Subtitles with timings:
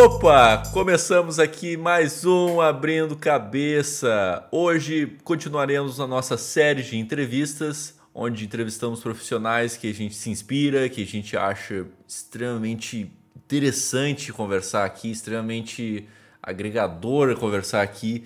[0.00, 4.46] Opa, começamos aqui mais um Abrindo Cabeça.
[4.52, 10.88] Hoje continuaremos a nossa série de entrevistas, onde entrevistamos profissionais que a gente se inspira,
[10.88, 16.06] que a gente acha extremamente interessante conversar aqui, extremamente
[16.40, 18.22] agregador conversar aqui.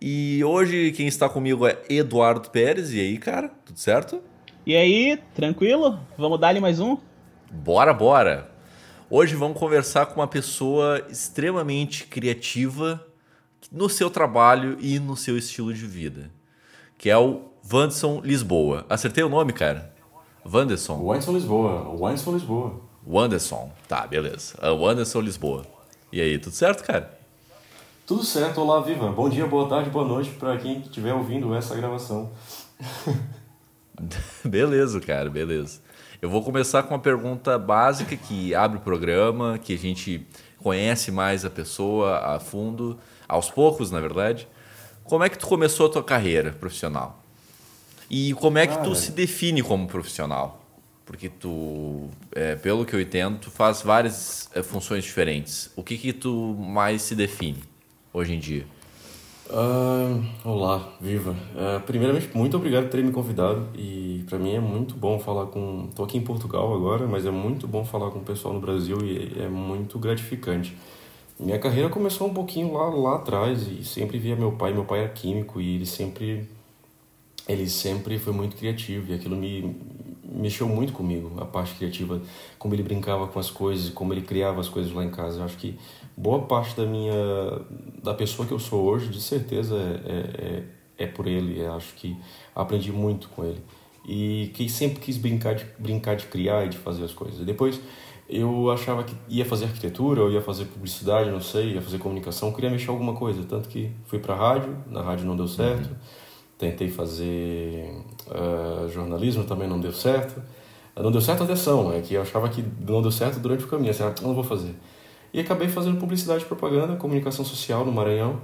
[0.00, 2.94] E hoje quem está comigo é Eduardo Pérez.
[2.94, 4.22] E aí, cara, tudo certo?
[4.64, 5.98] E aí, tranquilo?
[6.16, 6.96] Vamos dar-lhe mais um?
[7.50, 8.51] Bora, bora!
[9.14, 13.06] Hoje vamos conversar com uma pessoa extremamente criativa
[13.70, 16.30] no seu trabalho e no seu estilo de vida,
[16.96, 18.86] que é o Wanderson Lisboa.
[18.88, 19.94] Acertei o nome, cara?
[20.50, 20.94] Wanderson.
[20.94, 21.90] Wanderson Lisboa.
[21.90, 22.80] Wanderson Lisboa.
[23.06, 23.70] Wanderson.
[23.86, 24.54] Tá, beleza.
[24.62, 25.66] Uh, Wanderson Lisboa.
[26.10, 27.12] E aí, tudo certo, cara?
[28.06, 28.62] Tudo certo.
[28.62, 29.12] Olá, Viva.
[29.12, 32.32] Bom dia, boa tarde, boa noite para quem estiver ouvindo essa gravação.
[34.42, 35.82] beleza, cara, beleza.
[36.22, 40.24] Eu vou começar com uma pergunta básica que abre o programa, que a gente
[40.58, 44.46] conhece mais a pessoa a fundo, aos poucos, na verdade.
[45.02, 47.24] Como é que tu começou a tua carreira profissional?
[48.08, 50.64] E como é que tu se define como profissional?
[51.04, 55.72] Porque tu, é, pelo que eu entendo, tu faz várias é, funções diferentes.
[55.74, 57.64] O que que tu mais se define
[58.12, 58.64] hoje em dia?
[59.50, 61.32] Uh, olá, viva.
[61.32, 65.46] Uh, primeiramente, muito obrigado por ter me convidado e para mim é muito bom falar
[65.46, 65.86] com.
[65.90, 68.98] Estou aqui em Portugal agora, mas é muito bom falar com o pessoal no Brasil
[69.04, 70.76] e é muito gratificante.
[71.38, 74.72] Minha carreira começou um pouquinho lá, lá atrás e sempre via meu pai.
[74.72, 76.48] Meu pai era químico e ele sempre
[77.48, 79.76] ele sempre foi muito criativo e aquilo me
[80.34, 82.20] mexeu muito comigo, a parte criativa,
[82.58, 85.40] como ele brincava com as coisas, como ele criava as coisas lá em casa.
[85.40, 85.78] Eu acho que
[86.16, 87.12] boa parte da minha
[88.02, 90.62] da pessoa que eu sou hoje de certeza é,
[90.98, 91.60] é, é por ele.
[91.60, 92.16] Eu acho que
[92.54, 93.62] aprendi muito com ele.
[94.06, 97.44] E que sempre quis brincar de brincar de criar e de fazer as coisas.
[97.44, 97.80] Depois
[98.28, 102.50] eu achava que ia fazer arquitetura ou ia fazer publicidade não sei ia fazer comunicação
[102.52, 103.44] queria mexer alguma coisa.
[103.44, 105.88] Tanto que fui para rádio na rádio não deu certo.
[105.88, 106.21] Uhum.
[106.58, 107.92] Tentei fazer
[108.28, 110.42] uh, jornalismo também não deu certo
[110.96, 113.90] não deu certo atenção é que eu achava que não deu certo durante o caminho
[113.90, 114.74] assim, ah, não vou fazer
[115.32, 118.40] e acabei fazendo publicidade e propaganda, comunicação social no Maranhão.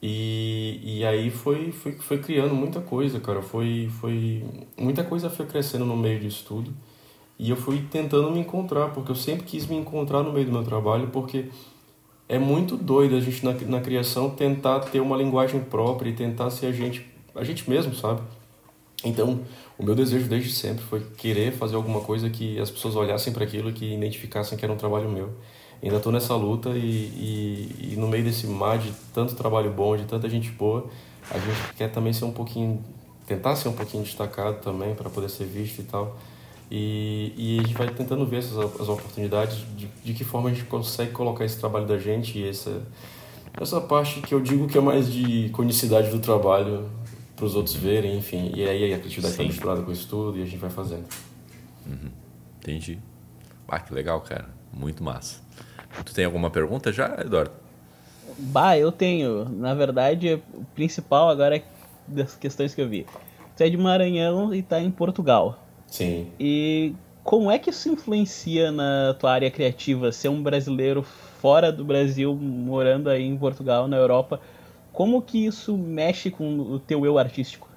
[0.00, 3.42] E, e aí foi, foi, foi criando muita coisa, cara.
[3.42, 4.44] Foi, foi
[4.78, 6.72] muita coisa foi crescendo no meio disso tudo.
[7.38, 10.52] E eu fui tentando me encontrar, porque eu sempre quis me encontrar no meio do
[10.52, 11.46] meu trabalho, porque
[12.28, 16.50] é muito doido a gente na, na criação tentar ter uma linguagem própria e tentar
[16.50, 17.04] ser a gente,
[17.34, 18.20] a gente mesmo, sabe?
[19.04, 19.40] Então,
[19.78, 23.44] o meu desejo desde sempre foi querer fazer alguma coisa que as pessoas olhassem para
[23.44, 25.30] aquilo e que identificassem que era um trabalho meu
[25.82, 29.96] ainda estou nessa luta e, e, e, no meio desse mar de tanto trabalho bom,
[29.96, 30.86] de tanta gente boa,
[31.30, 32.82] a gente quer também ser um pouquinho,
[33.26, 36.16] tentar ser um pouquinho destacado também para poder ser visto e tal.
[36.70, 40.52] E, e a gente vai tentando ver essas as oportunidades, de, de que forma a
[40.54, 42.82] gente consegue colocar esse trabalho da gente e essa,
[43.60, 46.88] essa parte que eu digo que é mais de conhecidade do trabalho
[47.42, 48.52] para os outros verem, enfim.
[48.54, 51.06] E aí a criatividade está misturada com isso tudo e a gente vai fazendo.
[51.84, 52.08] Uhum.
[52.60, 53.00] Entendi.
[53.66, 54.48] Ah, que legal, cara.
[54.72, 55.40] Muito massa.
[56.04, 57.50] Tu tem alguma pergunta já, Eduardo?
[58.38, 59.48] Bah, eu tenho.
[59.48, 61.64] Na verdade, o principal agora é
[62.06, 63.06] das questões que eu vi.
[63.56, 65.58] Tu é de Maranhão e tá em Portugal.
[65.88, 66.28] Sim.
[66.38, 66.94] E
[67.24, 70.12] como é que isso influencia na tua área criativa?
[70.12, 74.40] Ser um brasileiro fora do Brasil, morando aí em Portugal, na Europa,
[74.92, 77.68] como que isso mexe com o teu eu artístico?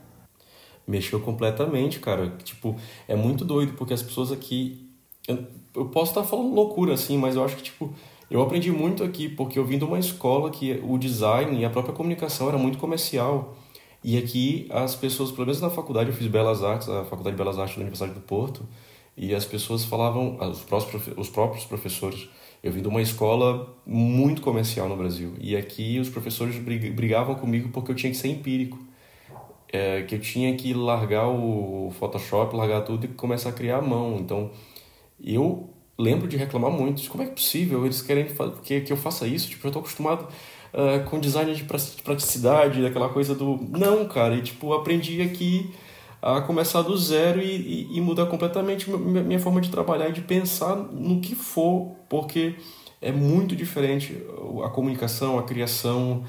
[0.87, 2.29] Mexeu completamente, cara.
[2.43, 2.75] Tipo,
[3.07, 4.87] é muito doido, porque as pessoas aqui
[5.27, 7.93] eu, eu posso estar falando loucura assim, mas eu acho que tipo
[8.29, 11.69] eu aprendi muito aqui porque eu vim de uma escola que o design e a
[11.69, 13.55] própria comunicação era muito comercial.
[14.03, 17.41] E aqui as pessoas, pelo menos na faculdade, eu fiz Belas Artes, a Faculdade de
[17.41, 18.67] Belas Artes da Universidade do Porto,
[19.17, 22.29] e as pessoas falavam, os próprios, os próprios professores,
[22.65, 27.69] eu vim de uma escola muito comercial no Brasil, e aqui os professores brigavam comigo
[27.69, 28.79] porque eu tinha que ser empírico.
[29.71, 33.81] É, que eu tinha que largar o Photoshop, largar tudo e começar a criar à
[33.81, 34.17] mão.
[34.19, 34.49] Então,
[35.21, 37.07] eu lembro de reclamar muito.
[37.09, 37.83] Como é é possível?
[37.85, 38.25] Eles querem
[38.63, 39.49] que, que eu faça isso?
[39.49, 40.27] Tipo, eu tô acostumado
[40.73, 43.59] uh, com design de praticidade, daquela coisa do...
[43.69, 44.35] Não, cara.
[44.35, 45.71] E, tipo, aprendi aqui
[46.25, 50.21] a começar do zero e, e, e mudar completamente minha, forma de trabalhar e de
[50.21, 52.55] pensar no que for, porque
[52.99, 54.25] é muito diferente
[54.63, 56.23] a comunicação, a criação,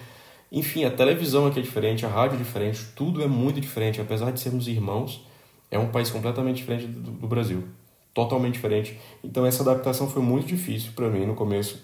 [0.53, 3.99] enfim, a televisão aqui é diferente, a rádio é diferente, tudo é muito diferente.
[3.99, 5.27] Apesar de sermos irmãos,
[5.71, 7.65] é um país completamente diferente do, do Brasil
[8.13, 8.99] totalmente diferente.
[9.25, 11.83] Então essa adaptação foi muito difícil para mim no começo.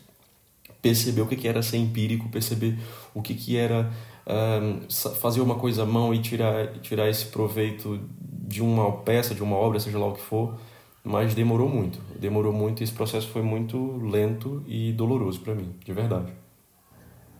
[0.82, 2.78] Perceber o que era ser empírico, perceber
[3.14, 3.90] o que era
[4.26, 9.42] um, fazer uma coisa à mão e tirar, tirar esse proveito de uma peça, de
[9.42, 10.54] uma obra, seja lá o que for.
[11.04, 11.98] mas demorou muito.
[12.18, 16.32] Demorou muito e esse processo foi muito lento e doloroso para mim, de verdade.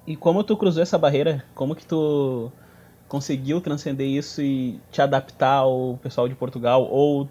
[0.07, 1.45] E como tu cruzou essa barreira?
[1.55, 2.51] Como que tu
[3.07, 7.29] conseguiu transcender isso e te adaptar ao pessoal de Portugal ou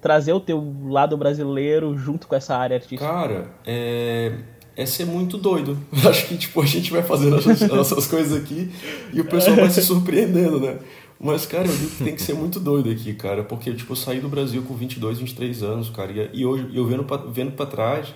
[0.00, 3.04] trazer o teu lado brasileiro junto com essa área artística?
[3.04, 4.32] Cara, é,
[4.78, 5.76] é ser muito doido.
[6.08, 8.70] Acho que tipo a gente vai fazendo as nossas coisas aqui
[9.12, 10.78] e o pessoal vai se surpreendendo, né?
[11.20, 13.96] Mas, cara, eu digo que tem que ser muito doido aqui, cara, porque, tipo, eu
[13.96, 18.14] saí do Brasil com 22, 23 anos, cara, e, hoje, eu vendo vendo pra trás,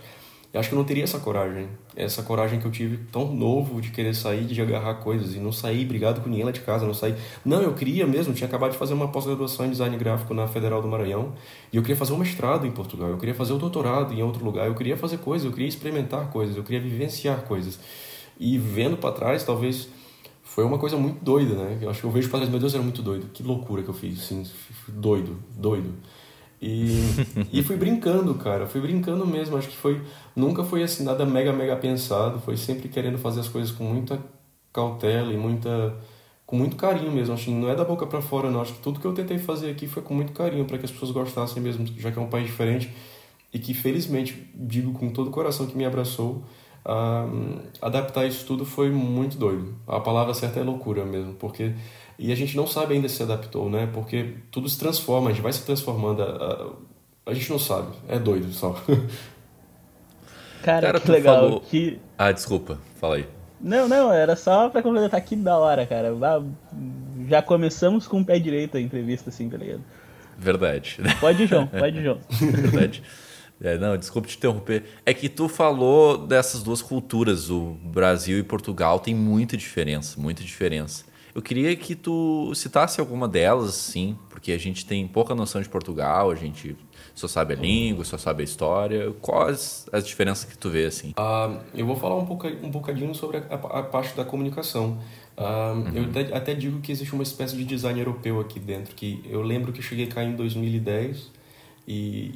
[0.52, 1.66] eu acho que eu não teria essa coragem.
[1.96, 5.50] Essa coragem que eu tive tão novo de querer sair, de agarrar coisas e não
[5.50, 7.14] sair brigado com ninguém lá de casa, não sair.
[7.42, 10.82] Não, eu queria mesmo, tinha acabado de fazer uma pós-graduação em design gráfico na Federal
[10.82, 11.32] do Maranhão
[11.72, 14.44] e eu queria fazer um mestrado em Portugal, eu queria fazer o doutorado em outro
[14.44, 17.78] lugar, eu queria fazer coisas, eu queria experimentar coisas, eu queria vivenciar coisas.
[18.38, 19.88] E vendo para trás, talvez
[20.42, 21.78] foi uma coisa muito doida, né?
[21.80, 23.30] Eu acho que eu vejo para trás, meu Deus, era muito doido.
[23.32, 24.44] Que loucura que eu fiz, assim,
[24.86, 25.94] doido, doido.
[26.62, 26.94] E,
[27.52, 28.66] e fui brincando, cara.
[28.66, 29.56] Fui brincando mesmo.
[29.56, 30.00] Acho que foi.
[30.36, 32.38] Nunca foi assim nada mega, mega pensado.
[32.40, 34.22] Foi sempre querendo fazer as coisas com muita
[34.72, 35.96] cautela e muita.
[36.46, 37.34] com muito carinho mesmo.
[37.34, 38.60] Acho que não é da boca para fora, não.
[38.60, 40.90] Acho que tudo que eu tentei fazer aqui foi com muito carinho para que as
[40.92, 42.92] pessoas gostassem mesmo, já que é um país diferente.
[43.52, 46.44] E que felizmente, digo com todo o coração que me abraçou,
[46.84, 49.74] uh, adaptar isso tudo foi muito doido.
[49.86, 51.74] A palavra certa é loucura mesmo, porque
[52.18, 53.88] e a gente não sabe ainda se adaptou, né?
[53.92, 56.22] Porque tudo se transforma, a gente vai se transformando.
[56.22, 56.72] A,
[57.30, 58.76] a gente não sabe, é doido só.
[60.62, 61.34] Cara, cara que legal.
[61.34, 61.60] Falou...
[61.60, 61.98] Que...
[62.16, 63.26] Ah, desculpa, fala aí.
[63.60, 66.10] Não, não, era só pra complementar que da hora, cara.
[67.28, 69.82] Já começamos com o pé direito a entrevista, assim, tá ligado?
[70.38, 70.98] Verdade.
[71.20, 72.18] Pode ir, João, pode ir, João.
[72.30, 73.02] Verdade.
[73.62, 74.84] É, não, desculpe te interromper.
[75.06, 80.42] É que tu falou dessas duas culturas, o Brasil e Portugal, tem muita diferença, muita
[80.42, 81.04] diferença.
[81.34, 85.68] Eu queria que tu citasse alguma delas, sim, porque a gente tem pouca noção de
[85.68, 86.76] Portugal, a gente
[87.14, 89.10] só sabe a língua, só sabe a história.
[89.20, 91.10] Quais as diferenças que tu vê, assim?
[91.10, 94.98] Uh, eu vou falar um, pouca, um bocadinho sobre a, a parte da comunicação.
[95.38, 95.92] Uh, uhum.
[95.94, 99.40] Eu até, até, digo que existe uma espécie de design europeu aqui dentro, que eu
[99.40, 101.30] lembro que cheguei cá em 2010
[101.88, 101.94] e,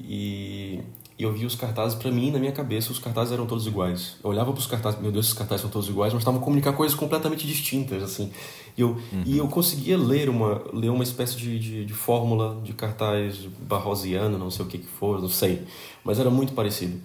[0.09, 0.81] e
[1.19, 4.17] e eu vi os cartazes, para mim, na minha cabeça, os cartazes eram todos iguais.
[4.23, 6.75] Eu olhava para os cartazes, meu Deus, esses cartazes são todos iguais, mas estavam comunicar
[6.75, 8.31] coisas completamente distintas, assim.
[8.77, 9.23] E eu, uhum.
[9.25, 14.37] e eu conseguia ler uma, ler uma espécie de, de, de, fórmula de cartaz barrosiano,
[14.37, 15.63] não sei o que que for, não sei.
[16.05, 17.01] Mas era muito parecido.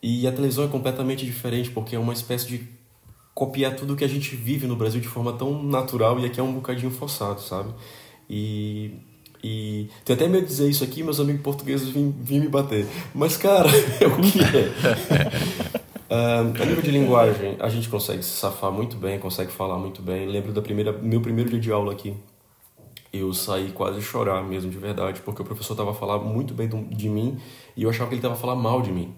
[0.00, 2.68] E a televisão é completamente diferente, porque é uma espécie de
[3.34, 6.42] copiar tudo que a gente vive no Brasil de forma tão natural e aqui é
[6.42, 7.70] um bocadinho forçado, sabe?
[8.30, 8.92] E
[9.46, 12.84] e tenho até medo de dizer isso aqui, meus amigos portugueses vêm, vêm me bater.
[13.14, 13.68] Mas, cara,
[14.00, 14.72] é o que é.
[16.10, 20.02] Uh, a nível de linguagem, a gente consegue se safar muito bem, consegue falar muito
[20.02, 20.26] bem.
[20.26, 22.12] Lembro da primeira, meu primeiro dia de aula aqui.
[23.12, 26.68] Eu saí quase chorar mesmo, de verdade, porque o professor estava a falar muito bem
[26.68, 27.38] de mim
[27.76, 29.14] e eu achava que ele estava a falar mal de mim.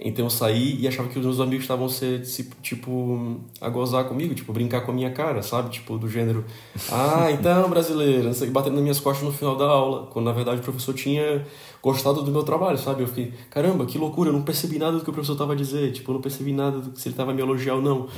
[0.00, 2.20] Então eu saí e achava que os meus amigos estavam se,
[2.62, 5.70] tipo, a gozar comigo, tipo, brincar com a minha cara, sabe?
[5.70, 6.44] Tipo, do gênero,
[6.92, 10.32] ah, então, brasileiro, não sei, batendo nas minhas costas no final da aula, quando na
[10.32, 11.44] verdade o professor tinha
[11.82, 13.02] gostado do meu trabalho, sabe?
[13.02, 15.56] Eu fiquei, caramba, que loucura, eu não percebi nada do que o professor estava a
[15.56, 17.82] dizer, tipo, eu não percebi nada do que se ele estava a me elogiar ou
[17.82, 18.08] não.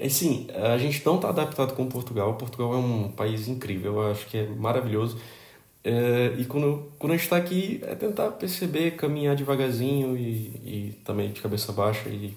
[0.00, 2.34] Assim, a gente não está adaptado com Portugal.
[2.34, 5.16] Portugal é um país incrível, eu acho que é maravilhoso.
[5.88, 11.00] É, e quando, quando a gente está aqui, é tentar perceber, caminhar devagarzinho e, e
[11.02, 12.36] também de cabeça baixa e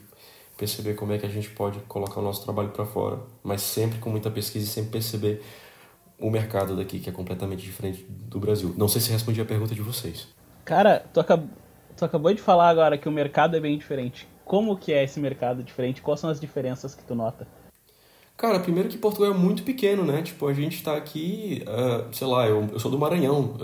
[0.58, 4.00] perceber como é que a gente pode colocar o nosso trabalho para fora, mas sempre
[4.00, 5.44] com muita pesquisa e sempre perceber
[6.18, 8.74] o mercado daqui, que é completamente diferente do Brasil.
[8.78, 10.30] Não sei se respondi a pergunta de vocês.
[10.64, 11.46] Cara, tu, acab...
[11.98, 14.30] tu acabou de falar agora que o mercado é bem diferente.
[14.46, 16.02] Como que é esse mercado diferente?
[16.02, 17.46] Quais são as diferenças que tu nota?
[18.42, 20.24] Cara, primeiro que Portugal é muito pequeno, né?
[20.24, 23.56] Tipo, a gente tá aqui, uh, sei lá, eu, eu sou do Maranhão,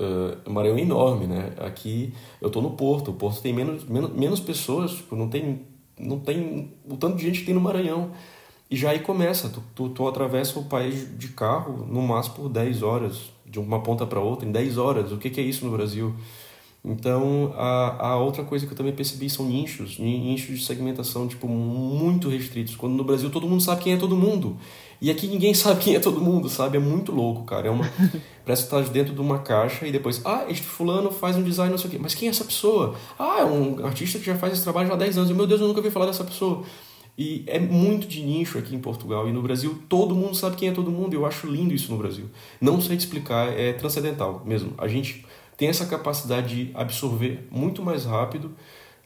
[0.45, 1.51] uh, Maranhão é enorme, né?
[1.57, 5.63] Aqui eu tô no Porto, o Porto tem menos, menos, menos pessoas, tipo, não tem,
[5.97, 8.11] não tem o tanto de gente que tem no Maranhão.
[8.69, 12.47] E já aí começa, tu, tu, tu atravessa o país de carro no máximo por
[12.47, 15.11] 10 horas, de uma ponta para outra, em 10 horas.
[15.11, 16.15] O que, que é isso no Brasil?
[16.89, 21.45] Então, a, a outra coisa que eu também percebi são nichos, nichos de segmentação, tipo,
[21.45, 22.77] muito restritos.
[22.77, 24.55] Quando no Brasil todo mundo sabe quem é todo mundo.
[25.01, 26.77] E aqui ninguém sabe quem é todo mundo, sabe?
[26.77, 27.67] É muito louco, cara.
[27.67, 27.83] É uma...
[28.45, 31.69] Parece que tá dentro de uma caixa e depois, ah, este fulano faz um design,
[31.69, 31.99] não sei o quê.
[32.01, 32.95] Mas quem é essa pessoa?
[33.19, 35.29] Ah, é um artista que já faz esse trabalho já há 10 anos.
[35.29, 36.63] E, meu Deus, eu nunca ouvi falar dessa pessoa.
[37.17, 39.27] E é muito de nicho aqui em Portugal.
[39.27, 41.13] E no Brasil, todo mundo sabe quem é todo mundo.
[41.13, 42.29] Eu acho lindo isso no Brasil.
[42.61, 44.73] Não sei te explicar, é transcendental mesmo.
[44.77, 45.25] A gente
[45.57, 48.55] tem essa capacidade de absorver muito mais rápido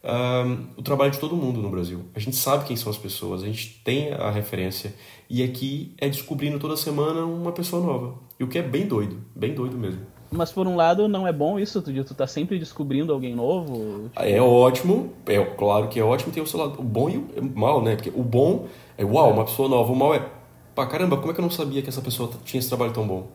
[0.04, 2.02] um, o trabalho de todo mundo no Brasil.
[2.14, 4.94] A gente sabe quem são as pessoas, a gente tem a referência
[5.30, 8.16] e aqui é descobrindo toda semana uma pessoa nova.
[8.40, 10.02] E o que é bem doido, bem doido mesmo.
[10.30, 14.10] Mas por um lado não é bom isso, tu, tu tá sempre descobrindo alguém novo?
[14.10, 14.24] Tipo...
[14.24, 17.44] É ótimo, é claro que é ótimo, tem o seu lado o bom e o
[17.54, 17.96] mal, né?
[17.96, 18.68] Porque o bom
[18.98, 19.34] é uau, é.
[19.34, 20.26] uma pessoa nova, o mal é
[20.74, 23.06] pá, caramba, como é que eu não sabia que essa pessoa tinha esse trabalho tão
[23.06, 23.28] bom,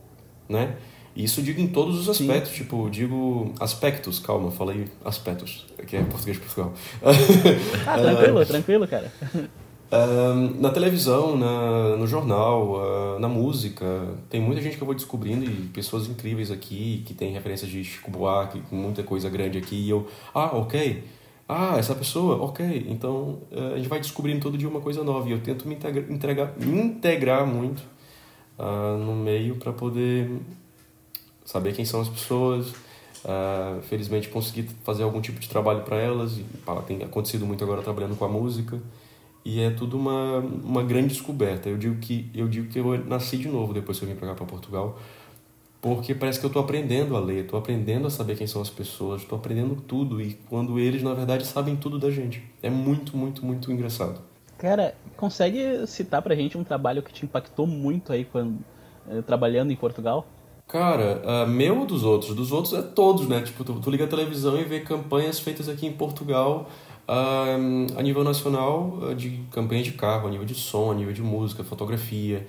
[0.49, 0.77] né?
[1.17, 2.59] E isso digo em todos os aspectos, Sim.
[2.59, 6.75] tipo, digo aspectos, calma, falei aspectos, que é português de Portugal.
[7.87, 9.11] ah, tranquilo, tranquilo, cara.
[9.35, 13.87] Uh, na televisão, na, no jornal, uh, na música,
[14.29, 17.83] tem muita gente que eu vou descobrindo e pessoas incríveis aqui, que tem referências de
[17.83, 21.03] Chico Buarque, muita coisa grande aqui, e eu, ah, ok,
[21.49, 25.27] ah, essa pessoa, ok, então uh, a gente vai descobrindo todo dia uma coisa nova,
[25.31, 27.81] e eu tento me integra, entregar, me integrar muito
[28.59, 30.31] no meio para poder
[31.47, 32.75] saber quem são as pessoas,
[33.85, 36.45] felizmente conseguir fazer algum tipo de trabalho para elas, e
[36.87, 38.79] tem acontecido muito agora trabalhando com a música,
[39.45, 41.69] e é tudo uma, uma grande descoberta.
[41.69, 44.29] Eu digo que eu digo que eu nasci de novo depois que eu vim para
[44.29, 44.99] cá para Portugal,
[45.81, 48.69] porque parece que eu estou aprendendo a ler, estou aprendendo a saber quem são as
[48.69, 52.43] pessoas, estou aprendendo tudo e quando eles na verdade sabem tudo da gente.
[52.61, 54.21] É muito, muito, muito engraçado.
[54.59, 58.59] Cara, consegue citar pra gente um trabalho que te impactou muito aí quando
[59.09, 60.26] eh, trabalhando em Portugal?
[60.69, 62.35] Cara, uh, meu ou dos outros?
[62.35, 63.41] Dos outros é todos, né?
[63.43, 66.69] Tipo, tu, tu liga a televisão e vê campanhas feitas aqui em Portugal
[67.09, 71.13] Uh, a nível nacional, uh, de campanha de carro, a nível de som, a nível
[71.13, 72.47] de música, fotografia,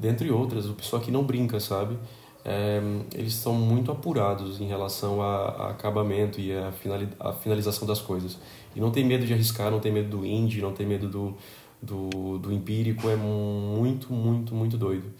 [0.00, 0.66] dentre outras.
[0.66, 1.94] O pessoal aqui não brinca, sabe?
[1.94, 7.88] Uh, eles são muito apurados em relação a, a acabamento e a, finali a, finalização
[7.88, 8.38] das coisas.
[8.76, 11.34] E não tem medo de arriscar, não tem medo do indie, não tem medo do,
[11.82, 13.10] do, do empírico.
[13.10, 15.12] É muito, muito, muito doido.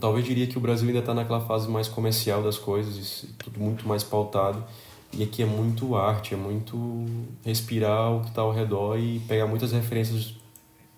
[0.00, 3.88] Talvez diria que o Brasil ainda está naquela fase mais comercial das coisas, tudo muito
[3.88, 4.62] mais pautado.
[5.12, 7.06] E aqui é muito arte, é muito
[7.44, 10.34] respirar o que está ao redor e pegar muitas referências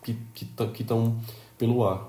[0.03, 0.95] que estão que, que
[1.57, 2.09] pelo ar.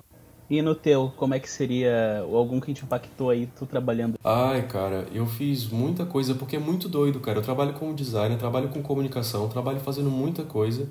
[0.49, 4.17] E no teu, como é que seria algum que te impactou aí, tu trabalhando?
[4.23, 7.37] Ai, cara, eu fiz muita coisa porque é muito doido, cara.
[7.37, 10.89] Eu trabalho como designer, trabalho com comunicação, trabalho fazendo muita coisa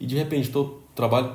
[0.00, 1.32] e de repente tô trabalho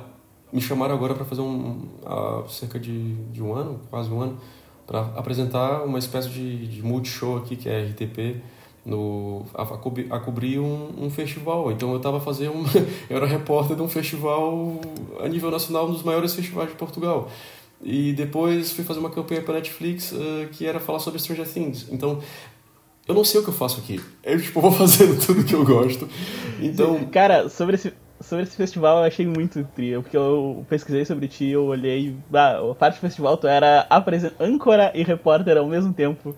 [0.54, 4.38] me chamaram agora para fazer um há cerca de, de um ano, quase um ano,
[4.86, 8.40] para apresentar uma espécie de, de multishow aqui que é RTP
[8.86, 11.72] no, a, a cobrir um, um, festival.
[11.72, 12.64] Então eu estava fazendo, um,
[13.10, 14.80] eu era repórter de um festival
[15.18, 17.28] a nível nacional, um dos maiores festivais de Portugal.
[17.82, 21.88] E depois fui fazer uma campanha para Netflix uh, que era falar sobre Stranger Things.
[21.90, 22.20] Então
[23.08, 24.00] eu não sei o que eu faço aqui.
[24.22, 26.08] Eu tipo vou fazendo tudo que eu gosto.
[26.60, 31.28] Então, cara, sobre esse sobre esse festival eu achei muito trio, porque eu pesquisei sobre
[31.28, 33.86] ti, eu olhei, ah, a parte do festival tu era
[34.40, 36.34] âncora e repórter ao mesmo tempo.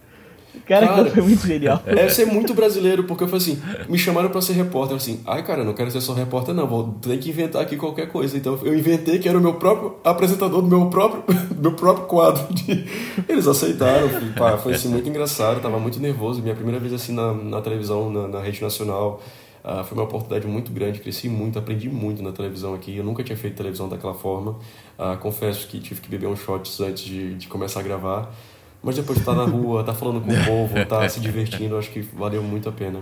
[0.64, 1.83] Cara, cara foi muito genial.
[1.85, 5.45] Deve ser muito brasileiro, porque eu falei assim, me chamaram pra ser repórter, assim, ai
[5.45, 8.37] cara, não quero ser só repórter não, vou ter que inventar aqui qualquer coisa.
[8.37, 11.25] Então eu inventei que era o meu próprio apresentador do meu próprio,
[11.61, 12.52] meu próprio quadro.
[12.54, 12.87] De...
[13.28, 17.33] Eles aceitaram, pá, foi assim, muito engraçado, tava muito nervoso, minha primeira vez assim na,
[17.33, 19.21] na televisão, na, na rede nacional.
[19.66, 22.96] Uh, foi uma oportunidade muito grande, cresci muito, aprendi muito na televisão aqui.
[22.96, 24.61] Eu nunca tinha feito televisão daquela forma.
[24.96, 28.32] Uh, confesso que tive que beber uns shots antes de, de começar a gravar.
[28.80, 31.90] Mas depois de estar na rua, tá falando com o povo, tá se divertindo, acho
[31.90, 33.00] que valeu muito a pena.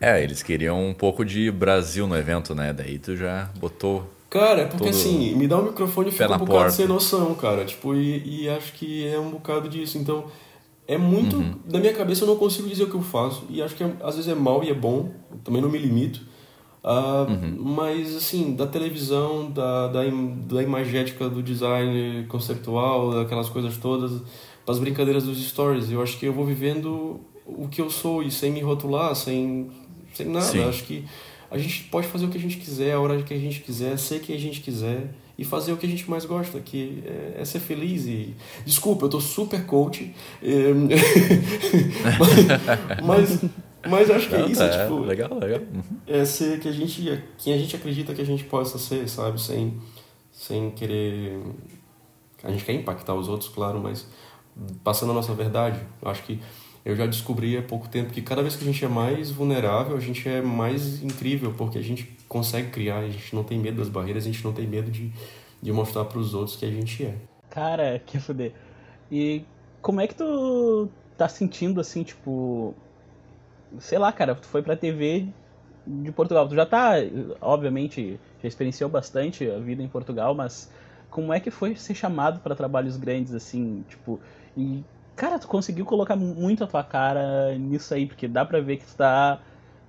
[0.00, 2.72] É, eles queriam um pouco de Brasil no evento, né?
[2.72, 4.08] Daí tu já botou.
[4.30, 6.70] Cara, é porque assim, me dá um microfone e fica um bocado porta.
[6.70, 7.66] sem noção, cara.
[7.66, 9.98] Tipo, e, e, acho que é um bocado disso.
[9.98, 10.24] Então,
[10.86, 11.36] é muito.
[11.36, 11.54] Uhum.
[11.70, 13.44] Na minha cabeça eu não consigo dizer o que eu faço.
[13.48, 15.10] E acho que é, às vezes é mal e é bom.
[15.44, 16.22] Também não me limito.
[16.82, 17.56] Uh, uhum.
[17.74, 24.22] Mas, assim, da televisão, da, da, da imagética do design conceptual, daquelas coisas todas
[24.66, 25.90] as brincadeiras dos stories.
[25.90, 29.70] Eu acho que eu vou vivendo o que eu sou e sem me rotular, sem,
[30.14, 30.46] sem nada.
[30.46, 30.64] Sim.
[30.64, 31.04] Acho que
[31.50, 33.98] a gente pode fazer o que a gente quiser, a hora que a gente quiser,
[33.98, 37.40] ser quem a gente quiser e fazer o que a gente mais gosta, que é,
[37.40, 38.36] é ser feliz e...
[38.66, 40.74] Desculpa, eu tô super coach, é...
[43.02, 43.42] mas,
[43.88, 45.00] mas acho que é isso, tá, tipo...
[45.00, 45.60] Legal, legal.
[45.60, 45.82] Uhum.
[46.06, 49.40] É ser que a gente, quem a gente acredita que a gente possa ser, sabe?
[49.40, 49.80] Sem,
[50.30, 51.40] sem querer...
[52.44, 54.06] A gente quer impactar os outros, claro, mas
[54.84, 55.80] passando a nossa verdade.
[56.02, 56.38] Acho que
[56.84, 59.96] eu já descobri há pouco tempo que cada vez que a gente é mais vulnerável,
[59.96, 63.78] a gente é mais incrível, porque a gente consegue criar, a gente não tem medo
[63.78, 65.12] das barreiras, a gente não tem medo de,
[65.60, 67.14] de mostrar para os outros que a gente é.
[67.50, 68.52] Cara, que foder.
[69.10, 69.44] E
[69.82, 72.74] como é que tu tá sentindo assim, tipo,
[73.78, 75.28] sei lá, cara, tu foi pra TV
[75.86, 76.94] de Portugal, tu já tá,
[77.40, 80.70] obviamente, já experienciou bastante a vida em Portugal, mas
[81.10, 84.20] como é que foi ser chamado para trabalhos grandes assim, tipo,
[84.56, 84.84] e,
[85.20, 88.86] cara, tu conseguiu colocar muito a tua cara nisso aí, porque dá pra ver que
[88.86, 89.38] tu tá.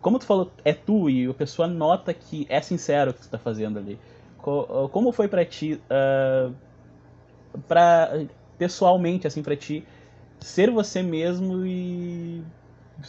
[0.01, 3.29] Como tu falou, é tu e a pessoa nota que é sincero o que tu
[3.29, 3.97] tá fazendo ali.
[4.37, 6.53] Como foi para ti, uh,
[7.65, 8.25] pra,
[8.57, 9.85] pessoalmente, assim, para ti,
[10.37, 12.43] ser você mesmo e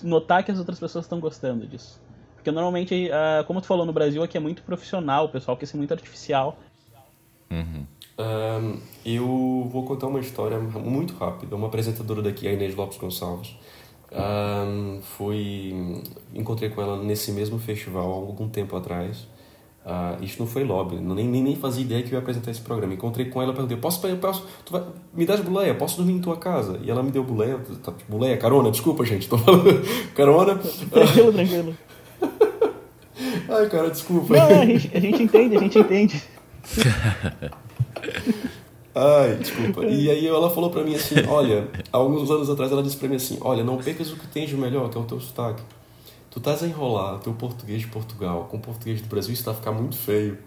[0.01, 2.01] notar que as outras pessoas estão gostando disso.
[2.37, 5.67] Porque normalmente, uh, como tu falou no Brasil, aqui é muito profissional, o pessoal quer
[5.67, 6.57] ser muito artificial.
[7.51, 7.85] Uhum.
[8.19, 11.57] Um, eu vou contar uma história muito rápida.
[11.57, 13.57] Uma apresentadora daqui, a Inês Lopes Gonçalves,
[14.13, 16.03] um, foi
[16.35, 19.27] encontrei com ela nesse mesmo festival há algum tempo atrás.
[19.85, 22.61] Uh, isso não foi lobby, nem, nem, nem fazia ideia que eu ia apresentar esse
[22.61, 22.95] programa.
[22.95, 25.75] Encontrei com ela e perguntei: posso, posso tu vai, me dá boleia?
[25.75, 26.79] Posso dormir em tua casa?
[26.85, 29.83] E ela me deu boleia, tá, boleia, carona, desculpa, gente, tô falando
[30.15, 30.55] carona.
[30.57, 31.77] Tranquilo, tranquilo.
[33.49, 34.37] Ai, cara, desculpa.
[34.37, 36.23] Não, a gente, a gente entende, a gente entende.
[38.95, 39.85] Ai, desculpa.
[39.85, 43.17] E aí ela falou pra mim assim, olha, alguns anos atrás ela disse pra mim
[43.17, 45.63] assim, olha, não percas o que tens de melhor, que é o teu sotaque.
[46.31, 49.55] Tu estás a enrolar teu português de Portugal com o português do Brasil, isso vai
[49.55, 50.39] ficar muito feio.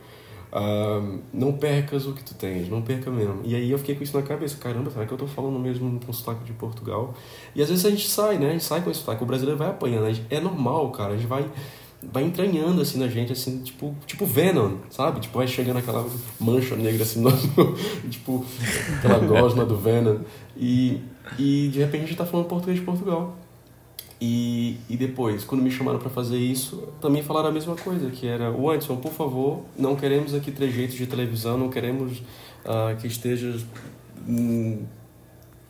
[0.51, 3.41] Uh, não percas o que tu tens, não perca mesmo.
[3.43, 5.99] E aí eu fiquei com isso na cabeça, caramba, será que eu tô falando mesmo
[6.05, 7.13] com sotaque de Portugal?
[7.53, 8.49] E às vezes a gente sai, né?
[8.49, 11.27] A gente sai com esse sotaque, o brasileiro vai apanhando, é normal, cara, a gente
[11.27, 11.45] vai
[12.01, 15.19] vai entranhando assim na gente, assim, tipo, tipo Venom, sabe?
[15.21, 16.07] Tipo, vai chegando aquela
[16.39, 17.31] mancha negra assim, no,
[18.09, 18.45] tipo,
[18.97, 20.19] aquela gosma do Venom.
[20.55, 21.01] E,
[21.37, 23.35] e de repente a gente tá falando português de Portugal.
[24.19, 28.25] E, e depois, quando me chamaram para fazer isso, também falaram a mesma coisa, que
[28.25, 33.65] era, Anderson, por favor, não queremos aqui trejeitos de televisão, não queremos uh, que estejas
[34.27, 34.83] hum,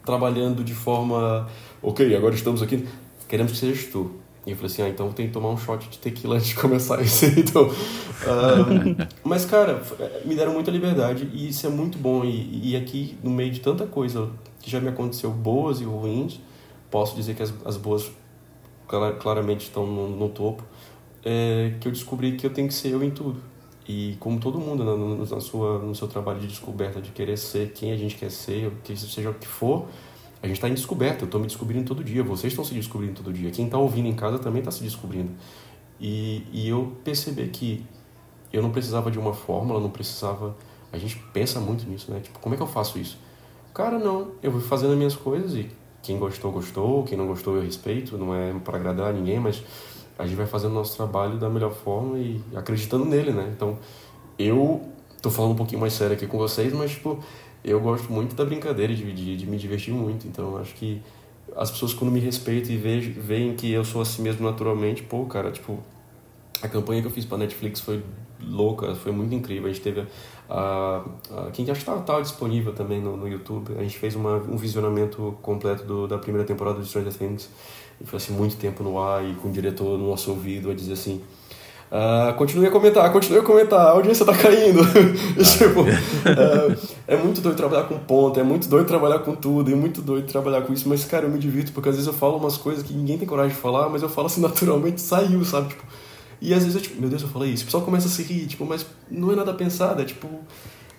[0.06, 1.50] trabalhando de forma,
[1.82, 2.88] ok, agora estamos aqui,
[3.28, 4.12] queremos que sejas tu.
[4.46, 6.56] E eu falei assim, ah, então tem que tomar um shot de tequila antes de
[6.56, 7.64] começar isso então...
[7.68, 9.82] Um, mas, cara,
[10.24, 12.24] me deram muita liberdade e isso é muito bom.
[12.24, 14.30] E, e aqui, no meio de tanta coisa
[14.62, 16.40] que já me aconteceu, boas e ruins,
[16.92, 18.12] posso dizer que as, as boas
[19.20, 20.64] claramente estão no, no topo,
[21.24, 23.42] é que eu descobri que eu tenho que ser eu em tudo.
[23.88, 27.72] E como todo mundo na, na sua, no seu trabalho de descoberta, de querer ser
[27.72, 29.88] quem a gente quer ser, seja o que for,
[30.46, 31.24] a gente está em descoberta.
[31.24, 33.50] Eu estou me descobrindo todo dia, vocês estão se descobrindo todo dia.
[33.50, 35.32] Quem está ouvindo em casa também está se descobrindo.
[36.00, 37.84] E, e eu percebi que
[38.54, 40.56] eu não precisava de uma fórmula, não precisava.
[40.92, 42.20] A gente pensa muito nisso, né?
[42.20, 43.18] Tipo, como é que eu faço isso?
[43.74, 44.34] Cara, não.
[44.44, 45.70] Eu vou fazendo as minhas coisas e
[46.04, 47.04] quem gostou, gostou.
[47.04, 48.16] Quem não gostou, eu respeito.
[48.16, 49.64] Não é para agradar ninguém, mas
[50.18, 53.52] a gente vai fazendo nosso trabalho da melhor forma e acreditando nele, né?
[53.56, 53.80] Então,
[54.38, 54.82] eu
[55.24, 57.20] tô falando um pouquinho mais sério aqui com vocês, mas, tipo,
[57.66, 60.28] eu gosto muito da brincadeira, de, de, de me divertir muito.
[60.28, 61.02] Então, acho que
[61.56, 65.52] as pessoas, quando me respeitam e veem que eu sou assim mesmo naturalmente, pô, cara,
[65.52, 65.80] tipo,
[66.62, 68.04] a campanha que eu fiz para Netflix foi
[68.40, 69.70] louca, foi muito incrível.
[69.70, 70.06] A gente teve
[70.48, 73.74] a, a quem acho que estava tá, tá disponível também no, no YouTube.
[73.78, 77.50] A gente fez uma, um visionamento completo do, da primeira temporada de Stranger Things.
[78.00, 80.74] E foi assim muito tempo no ar e com o diretor no nosso ouvido a
[80.74, 81.22] dizer assim:
[81.92, 84.82] Uh, continue a comentar, continue a comentar, a audiência tá caindo.
[85.38, 89.72] e, tipo, uh, é muito doido trabalhar com ponta, é muito doido trabalhar com tudo,
[89.72, 92.14] é muito doido trabalhar com isso, mas, cara, eu me divirto, porque às vezes eu
[92.14, 95.46] falo umas coisas que ninguém tem coragem de falar, mas eu falo assim naturalmente, saiu,
[95.46, 95.70] sabe?
[95.70, 95.84] Tipo,
[96.42, 98.24] e às vezes eu, tipo, meu Deus, eu falei isso, o pessoal começa a se
[98.24, 100.28] rir, tipo, mas não é nada pensado, é tipo,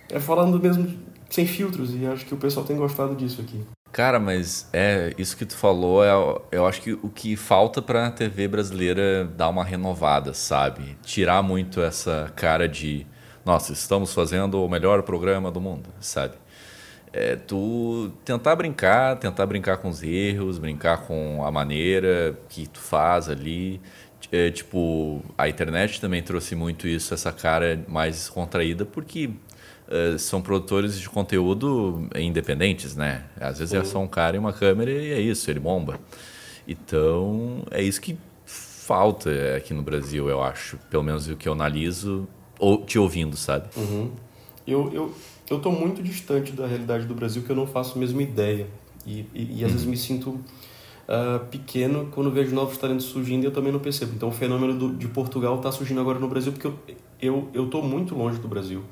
[0.08, 0.88] é falando mesmo
[1.28, 3.60] sem filtros, e acho que o pessoal tem gostado disso aqui.
[3.92, 6.10] Cara, mas é isso que tu falou, é,
[6.52, 10.98] eu acho que o que falta para a TV brasileira dar uma renovada, sabe?
[11.02, 13.06] Tirar muito essa cara de,
[13.44, 16.34] nossa, estamos fazendo o melhor programa do mundo, sabe?
[17.12, 22.80] É, tu tentar brincar, tentar brincar com os erros, brincar com a maneira que tu
[22.80, 23.80] faz ali.
[24.32, 29.30] É, tipo, a internet também trouxe muito isso, essa cara mais contraída, porque
[29.88, 33.24] uh, são produtores de conteúdo independentes, né?
[33.40, 35.98] Às vezes é só um cara e uma câmera e é isso, ele bomba.
[36.66, 40.78] Então, é isso que falta aqui no Brasil, eu acho.
[40.90, 43.68] Pelo menos o que eu analiso, ou te ouvindo, sabe?
[43.76, 44.10] Uhum.
[44.66, 45.14] Eu, eu,
[45.48, 48.66] eu tô muito distante da realidade do Brasil, que eu não faço a mesma ideia.
[49.06, 49.76] E, e, e às uhum.
[49.76, 54.12] vezes me sinto uh, pequeno quando vejo novos talentos surgindo e eu também não percebo.
[54.14, 56.74] Então o fenômeno do, de Portugal está surgindo agora no Brasil porque eu,
[57.20, 58.82] eu, eu tô muito longe do Brasil.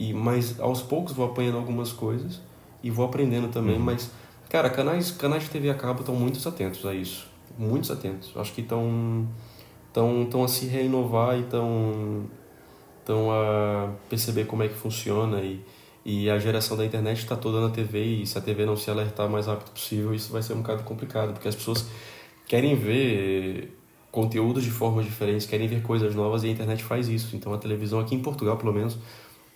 [0.00, 2.40] E, mas aos poucos vou apanhando algumas coisas
[2.82, 3.76] e vou aprendendo também.
[3.76, 3.82] Uhum.
[3.82, 4.10] Mas,
[4.48, 7.28] cara, canais, canais de TV a cabo estão muito atentos a isso.
[7.58, 8.32] Muitos atentos.
[8.34, 9.28] Acho que estão
[9.92, 12.24] tão, tão a se reinovar e estão
[13.04, 15.42] tão a perceber como é que funciona.
[15.42, 15.62] E,
[16.02, 18.02] e a geração da internet está toda na TV.
[18.02, 20.62] E se a TV não se alertar o mais rápido possível, isso vai ser um
[20.62, 21.34] bocado complicado.
[21.34, 21.86] Porque as pessoas
[22.48, 23.78] querem ver
[24.10, 27.36] conteúdos de formas diferentes, querem ver coisas novas e a internet faz isso.
[27.36, 28.96] Então a televisão aqui em Portugal, pelo menos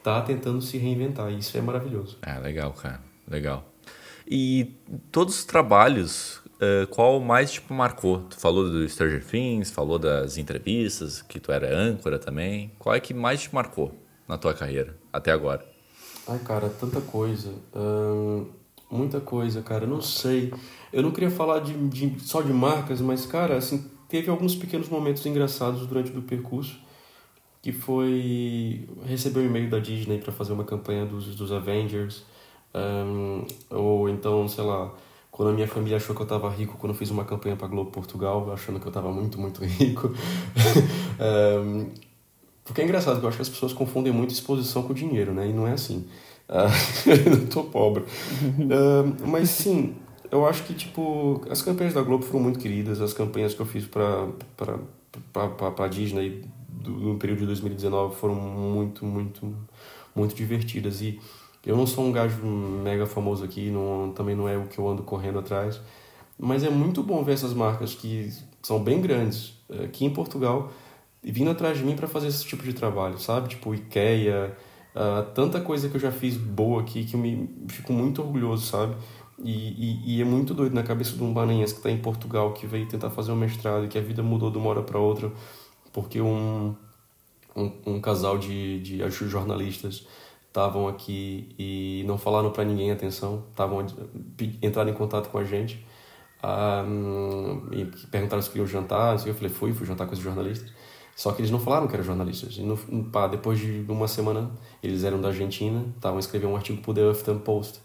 [0.05, 1.33] tá tentando se reinventar.
[1.33, 2.19] E isso é maravilhoso.
[2.23, 3.01] É, legal, cara.
[3.29, 3.65] Legal.
[4.29, 4.77] E
[5.11, 8.21] todos os trabalhos, uh, qual mais tipo marcou?
[8.31, 12.71] Tu falou do Stranger Things, falou das entrevistas, que tu era âncora também.
[12.79, 13.93] Qual é que mais te marcou
[14.29, 15.65] na tua carreira até agora?
[16.29, 17.53] Ai, cara, tanta coisa.
[17.75, 18.47] Um,
[18.95, 19.87] Muita coisa, cara.
[19.89, 20.53] Não sei.
[20.93, 24.89] Eu não queria falar de, de, só de marcas, mas, cara, assim, teve alguns pequenos
[24.89, 26.79] momentos engraçados durante o percurso,
[27.65, 32.23] que foi receber um e-mail da Disney para fazer uma campanha dos, dos Avengers,
[32.75, 34.93] um, ou então, sei lá,
[35.31, 37.67] quando a minha família achou que eu estava rico quando eu fiz uma campanha para
[37.67, 40.13] Globo Portugal, achando que eu estava muito, muito rico.
[41.19, 41.87] um,
[42.63, 45.49] porque é engraçado, eu acho que as pessoas confundem muito exposição com dinheiro, né?
[45.49, 46.07] E não é assim.
[46.47, 48.03] Uh, eu tô pobre.
[48.03, 49.95] Uh, mas sim,
[50.31, 53.67] eu acho que, tipo, as campanhas da Globo foram muito queridas, as campanhas que eu
[53.67, 54.29] fiz para
[55.33, 56.45] para Disney
[56.83, 59.55] do, no período de 2019 foram muito, muito,
[60.15, 61.01] muito divertidas.
[61.01, 61.21] E
[61.65, 64.89] eu não sou um gajo mega famoso aqui, não, também não é o que eu
[64.89, 65.81] ando correndo atrás,
[66.39, 68.31] mas é muito bom ver essas marcas que
[68.63, 70.71] são bem grandes aqui em Portugal
[71.25, 73.49] vindo atrás de mim para fazer esse tipo de trabalho, sabe?
[73.49, 74.57] Tipo IKEA,
[74.95, 78.67] uh, tanta coisa que eu já fiz boa aqui que eu me fico muito orgulhoso,
[78.67, 78.95] sabe?
[79.43, 82.53] E, e, e, é muito doido na cabeça de um banense que está em Portugal,
[82.53, 85.33] que veio tentar fazer um mestrado, que a vida mudou de uma hora para outra,
[85.95, 86.75] porque um,
[87.57, 90.07] um, um casal de, de jornalistas
[90.49, 93.87] estavam aqui e não falaram para ninguém atenção, estavam
[94.61, 95.85] entraram em contato com a gente
[96.45, 100.71] um, e perguntaram se queriam jantar, eu falei, fui, fui jantar com os jornalistas.
[101.17, 102.57] Só que eles não falaram que eram jornalistas.
[102.57, 104.51] E no, pá, depois de uma semana,
[104.83, 107.81] eles eram da Argentina, estavam escrevendo um artigo para o The Huffington Post.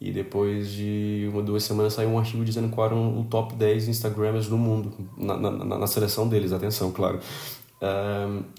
[0.00, 3.88] E depois de uma, duas semanas saiu um artigo dizendo qual eram o top 10
[3.88, 7.18] Instagramers do mundo, na, na, na seleção deles, atenção, claro.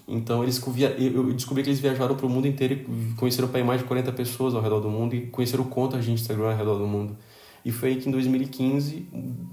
[0.08, 0.62] Então eles
[1.00, 4.12] eu descobri que eles viajaram para o mundo inteiro e conheceram para mais de 40
[4.14, 7.18] pessoas ao redor do mundo e conheceram contas de Instagram ao redor do mundo.
[7.66, 9.08] E foi aí que em 2015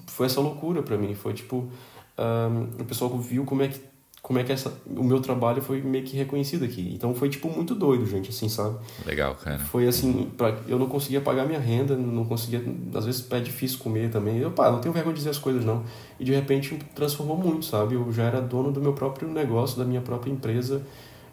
[0.06, 1.14] foi essa loucura para mim.
[1.14, 3.80] Foi tipo, uh, o pessoal viu como é que
[4.24, 6.90] como é que essa, o meu trabalho foi meio que reconhecido aqui.
[6.94, 8.78] Então foi tipo muito doido, gente, assim, sabe?
[9.04, 9.58] Legal, cara.
[9.58, 13.80] Foi assim, pra, eu não conseguia pagar minha renda, não conseguia, às vezes é difícil
[13.80, 14.38] comer também.
[14.38, 15.84] Eu, pá, não tenho vergonha de dizer as coisas não.
[16.18, 17.96] E de repente transformou muito, sabe?
[17.96, 20.80] Eu já era dono do meu próprio negócio, da minha própria empresa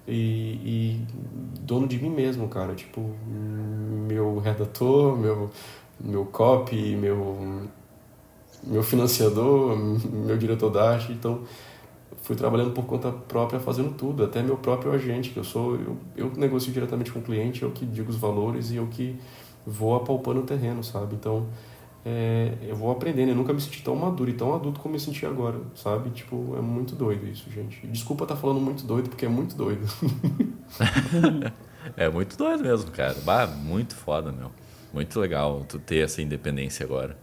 [0.06, 1.02] e, e
[1.62, 2.76] dono de mim mesmo, cara.
[2.76, 5.50] Tipo, meu redator, meu
[5.98, 7.70] meu copy, meu
[8.62, 11.44] meu financiador, meu diretor da arte, então
[12.32, 15.98] fui trabalhando por conta própria, fazendo tudo, até meu próprio agente, que eu sou, eu,
[16.16, 19.20] eu negocio diretamente com o cliente, eu que digo os valores e eu que
[19.68, 21.16] vou apalpando o terreno, sabe?
[21.16, 21.48] Então,
[22.06, 25.00] é, eu vou aprendendo, eu nunca me senti tão maduro e tão adulto como me
[25.00, 26.10] senti agora, sabe?
[26.12, 27.86] Tipo, é muito doido isso, gente.
[27.88, 29.86] Desculpa estar tá falando muito doido, porque é muito doido.
[31.98, 33.18] é muito doido mesmo, cara.
[33.26, 34.52] Bah, muito foda, meu.
[34.94, 37.18] Muito legal tu ter essa independência agora.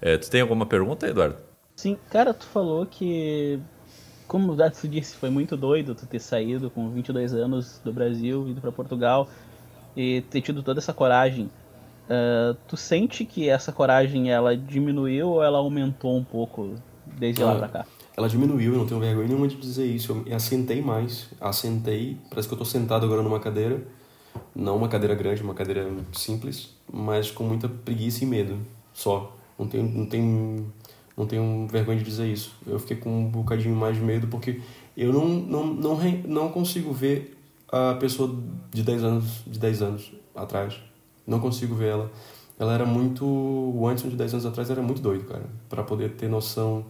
[0.00, 1.36] É, tu tem alguma pergunta, Eduardo?
[1.74, 3.60] Sim, cara, tu falou que
[4.26, 8.48] como o Datsu disse, foi muito doido tu ter saído com 22 anos do Brasil,
[8.48, 9.28] ido para Portugal
[9.96, 11.50] e ter tido toda essa coragem.
[12.08, 16.74] Uh, tu sente que essa coragem ela diminuiu ou ela aumentou um pouco
[17.18, 17.86] desde ela, lá pra cá?
[18.16, 20.22] Ela diminuiu, eu não tenho vergonha nenhuma de dizer isso.
[20.26, 23.82] Eu assentei mais, assentei, parece que eu tô sentado agora numa cadeira,
[24.54, 28.58] não uma cadeira grande, uma cadeira simples, mas com muita preguiça e medo,
[28.92, 29.32] só.
[29.58, 30.66] Não tem, não tem
[31.16, 32.54] não tenho vergonha de dizer isso.
[32.66, 34.60] Eu fiquei com um bocadinho mais de medo porque
[34.96, 37.36] eu não, não, não, não consigo ver
[37.70, 38.34] a pessoa
[38.70, 40.76] de 10 anos, de 10 anos atrás.
[41.26, 42.12] Não consigo ver ela.
[42.58, 43.24] Ela era muito.
[43.24, 45.44] O Anderson de 10 anos atrás era muito doido, cara.
[45.68, 46.84] para poder ter noção.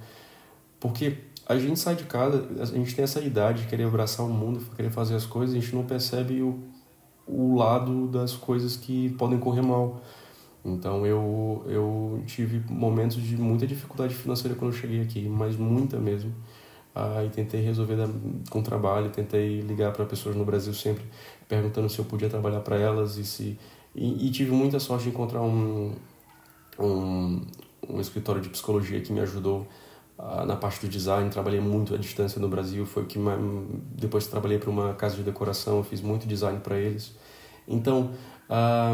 [0.78, 4.28] Porque a gente sai de casa, a gente tem essa idade de querer abraçar o
[4.28, 6.58] mundo, querer fazer as coisas, a gente não percebe o,
[7.26, 10.02] o lado das coisas que podem correr mal.
[10.66, 15.98] Então eu, eu tive momentos de muita dificuldade financeira quando eu cheguei aqui, mas muita
[15.98, 16.32] mesmo.
[16.94, 17.96] Ah, e tentei resolver
[18.50, 21.04] com trabalho, tentei ligar para pessoas no Brasil sempre
[21.46, 23.58] perguntando se eu podia trabalhar para elas e se
[23.94, 25.94] e, e, tive muita sorte de encontrar um,
[26.78, 27.40] um,
[27.88, 29.66] um escritório de psicologia que me ajudou
[30.18, 31.30] ah, na parte do design.
[31.30, 33.18] Trabalhei muito à distância no Brasil, foi que
[33.92, 37.14] depois trabalhei para uma casa de decoração, fiz muito design para eles.
[37.66, 38.10] Então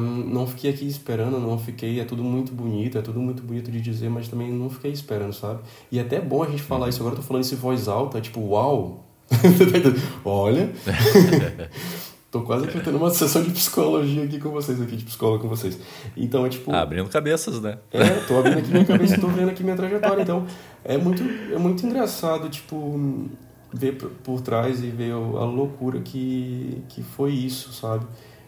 [0.00, 2.00] não fiquei aqui esperando, não fiquei.
[2.00, 5.32] É tudo muito bonito, é tudo muito bonito de dizer, mas também não fiquei esperando,
[5.32, 5.60] sabe?
[5.90, 7.00] E é até bom a gente falar isso.
[7.00, 9.04] Agora eu tô falando isso em voz alta, tipo, uau!
[10.24, 10.70] Olha!
[12.30, 15.78] tô quase tendo uma sessão de psicologia aqui com vocês, aqui de psicólogo com vocês.
[16.16, 16.72] Então é tipo.
[16.72, 17.78] Abrindo cabeças, né?
[17.90, 20.22] É, tô abrindo aqui minha cabeça e tô vendo aqui minha trajetória.
[20.22, 20.46] Então
[20.82, 23.28] é muito, é muito engraçado, tipo,
[23.70, 28.06] ver por, por trás e ver a loucura que, que foi isso, sabe?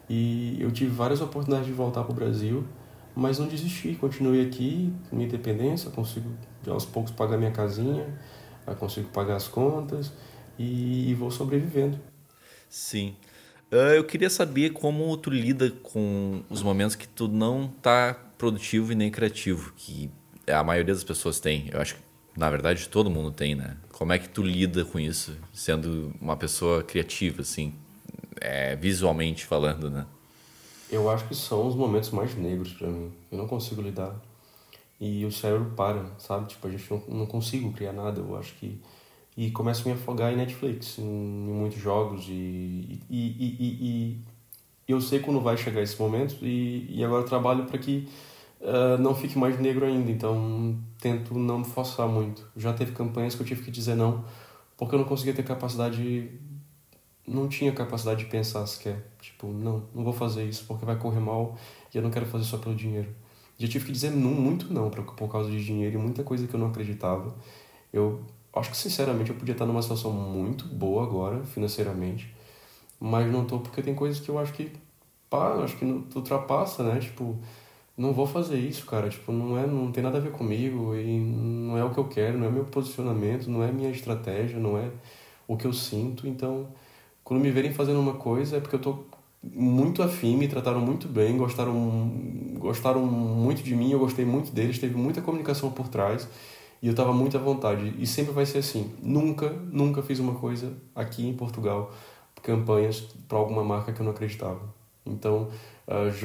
[0.08, 2.64] E eu tive várias oportunidades de voltar para o Brasil,
[3.14, 6.30] mas não desisti, continuei aqui, minha independência, consigo
[6.66, 8.06] aos poucos pagar minha casinha,
[8.78, 10.12] consigo pagar as contas
[10.58, 11.98] e, e vou sobrevivendo.
[12.68, 13.16] Sim.
[13.72, 18.92] Uh, eu queria saber como tu lida com os momentos que tu não tá produtivo
[18.92, 20.10] e nem criativo, que
[20.46, 21.68] a maioria das pessoas tem.
[21.72, 22.00] Eu acho que,
[22.36, 23.76] na verdade, todo mundo tem, né?
[23.92, 27.74] Como é que tu lida com isso, sendo uma pessoa criativa, assim,
[28.40, 30.06] é, visualmente falando, né?
[30.90, 33.12] Eu acho que são os momentos mais negros para mim.
[33.30, 34.14] Eu não consigo lidar.
[35.00, 36.46] E o cérebro para, sabe?
[36.46, 38.20] Tipo, a gente não, não consigo criar nada.
[38.20, 38.80] Eu acho que.
[39.36, 42.26] E começo a me afogar em Netflix, em, em muitos jogos.
[42.28, 44.20] E, e, e, e,
[44.86, 46.36] eu sei quando vai chegar esse momento.
[46.44, 48.08] E, e agora trabalho para que
[48.60, 50.10] uh, não fique mais negro ainda.
[50.10, 52.46] Então tento não me forçar muito.
[52.56, 54.24] Já teve campanhas que eu tive que dizer não,
[54.76, 56.30] porque eu não conseguia ter capacidade
[57.26, 59.02] não tinha capacidade de pensar sequer.
[59.20, 61.56] Tipo, não, não vou fazer isso porque vai correr mal
[61.92, 63.08] e eu não quero fazer só pelo dinheiro.
[63.58, 66.54] Já tive que dizer não, muito não por, causa de dinheiro e muita coisa que
[66.54, 67.34] eu não acreditava.
[67.92, 68.20] Eu
[68.54, 72.34] acho que, sinceramente, eu podia estar numa situação muito boa agora, financeiramente,
[73.00, 74.72] mas não tô porque tem coisas que eu acho que,
[75.30, 77.00] pá, acho que não, ultrapassa, né?
[77.00, 77.38] Tipo,
[77.96, 79.08] não vou fazer isso, cara.
[79.08, 82.08] Tipo, não, é, não tem nada a ver comigo e não é o que eu
[82.08, 84.90] quero, não é meu posicionamento, não é minha estratégia, não é
[85.46, 86.68] o que eu sinto, então
[87.24, 89.04] quando me verem fazendo uma coisa é porque eu tô
[89.42, 92.12] muito afim, me trataram muito bem, gostaram,
[92.58, 96.28] gostaram muito de mim, eu gostei muito deles, teve muita comunicação por trás
[96.82, 97.94] e eu estava muito à vontade.
[97.98, 98.92] E sempre vai ser assim.
[99.02, 101.92] Nunca, nunca fiz uma coisa aqui em Portugal,
[102.42, 104.60] campanhas para alguma marca que eu não acreditava.
[105.06, 105.48] Então,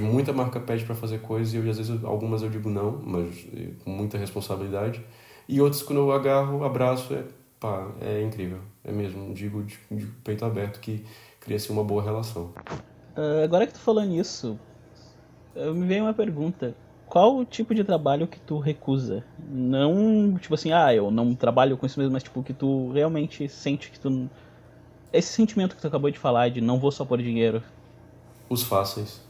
[0.01, 3.47] muita marca pede para fazer coisas e eu, às vezes algumas eu digo não, mas
[3.53, 5.01] eh, com muita responsabilidade.
[5.47, 7.23] E outras, quando eu agarro, abraço, é
[7.59, 8.59] pá, é incrível.
[8.83, 11.05] É mesmo, digo de, de peito aberto que
[11.39, 12.53] cria-se uma boa relação.
[13.17, 14.59] Uh, agora que tu falou nisso,
[15.55, 16.75] me veio uma pergunta.
[17.09, 19.25] Qual o tipo de trabalho que tu recusa?
[19.49, 23.49] Não, tipo assim, ah, eu não trabalho com isso mesmo, mas tipo, que tu realmente
[23.49, 24.29] sente que tu.
[25.11, 27.63] Esse sentimento que tu acabou de falar, de não vou só por dinheiro.
[28.47, 29.21] Os fáceis.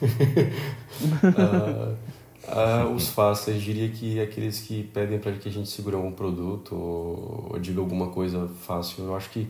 [0.00, 1.96] uh,
[2.48, 6.74] Ah, os fáceis, diria que aqueles que pedem para que a gente segure algum produto
[6.74, 9.04] ou, ou diga alguma coisa fácil.
[9.04, 9.48] Eu acho que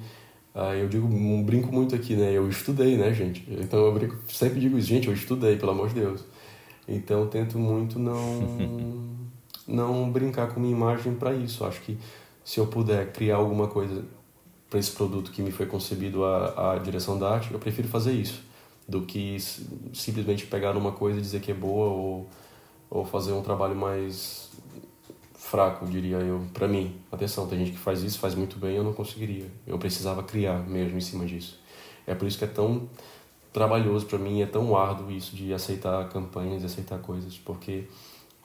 [0.55, 2.33] ah, eu digo, um, brinco muito aqui, né?
[2.33, 3.45] Eu estudei, né, gente?
[3.49, 6.25] Então eu brinco, sempre digo isso, gente, eu estudei, pelo amor de Deus.
[6.89, 9.09] Então eu tento muito não
[9.67, 11.65] não brincar com minha imagem para isso.
[11.65, 11.97] Acho que
[12.45, 14.05] se eu puder criar alguma coisa
[14.69, 18.13] para esse produto que me foi concebido a, a direção da arte, eu prefiro fazer
[18.13, 18.43] isso
[18.89, 19.37] do que
[19.93, 22.29] simplesmente pegar uma coisa e dizer que é boa ou
[22.91, 24.51] ou fazer um trabalho mais
[25.35, 26.97] fraco, diria eu, para mim.
[27.11, 29.47] Atenção, tem gente que faz isso, faz muito bem, eu não conseguiria.
[29.67, 31.59] Eu precisava criar mesmo em cima disso.
[32.07, 32.89] É por isso que é tão
[33.53, 37.85] trabalhoso para mim, é tão árduo isso de aceitar campanhas, aceitar coisas, porque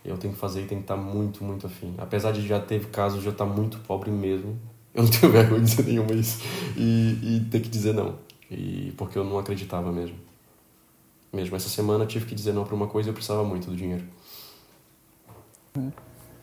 [0.03, 1.93] eu tenho que fazer e tenho que estar muito, muito afim.
[1.97, 4.60] Apesar de já ter casos de eu estar muito pobre mesmo,
[4.93, 6.43] eu não tenho vergonha de dizer nenhuma isso,
[6.75, 8.15] e, e ter que dizer não,
[8.49, 10.15] e porque eu não acreditava mesmo.
[11.31, 13.75] Mesmo essa semana tive que dizer não para uma coisa e eu precisava muito do
[13.75, 14.03] dinheiro.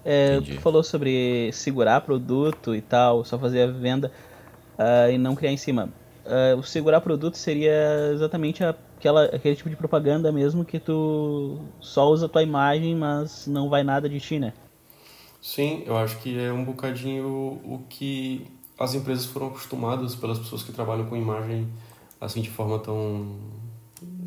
[0.04, 4.10] É, tu falou sobre segurar produto e tal, só fazer a venda
[4.78, 5.88] uh, e não criar em cima.
[6.24, 12.08] Uh, o segurar produto seria exatamente aquela, aquele tipo de propaganda mesmo que tu só
[12.08, 14.52] usa a tua imagem, mas não vai nada de ti, né?
[15.40, 17.26] Sim, eu acho que é um bocadinho
[17.64, 18.46] o que
[18.78, 21.68] as empresas foram acostumadas pelas pessoas que trabalham com imagem
[22.20, 23.36] assim de forma tão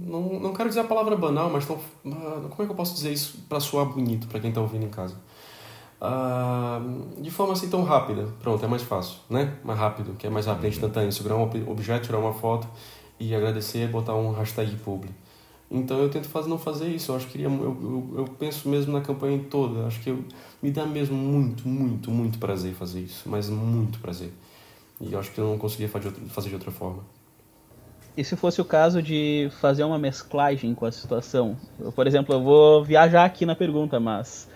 [0.05, 2.93] não, não quero dizer a palavra banal, mas tão, ah, como é que eu posso
[2.93, 5.15] dizer isso para soar bonito para quem está ouvindo em casa?
[5.99, 9.57] Uh, de forma assim tão rápida, pronto, é mais fácil, né?
[9.63, 11.11] Mais rápido, que é mais rápido, instantâneo.
[11.11, 12.67] Segurar um objeto, tirar uma foto
[13.19, 15.09] e agradecer, botar um hashtag publi.
[15.71, 17.11] Então eu tento fazer, não fazer isso.
[17.11, 19.87] Eu acho que eu, eu, eu penso mesmo na campanha toda.
[19.87, 20.23] Acho que eu,
[20.61, 24.31] me dá mesmo muito, muito, muito prazer fazer isso, mas muito prazer.
[25.01, 27.03] E eu acho que eu não conseguia fazer de outra forma.
[28.17, 31.57] E se fosse o caso de fazer uma mesclagem com a situação?
[31.79, 34.47] Eu, por exemplo, eu vou viajar aqui na pergunta, mas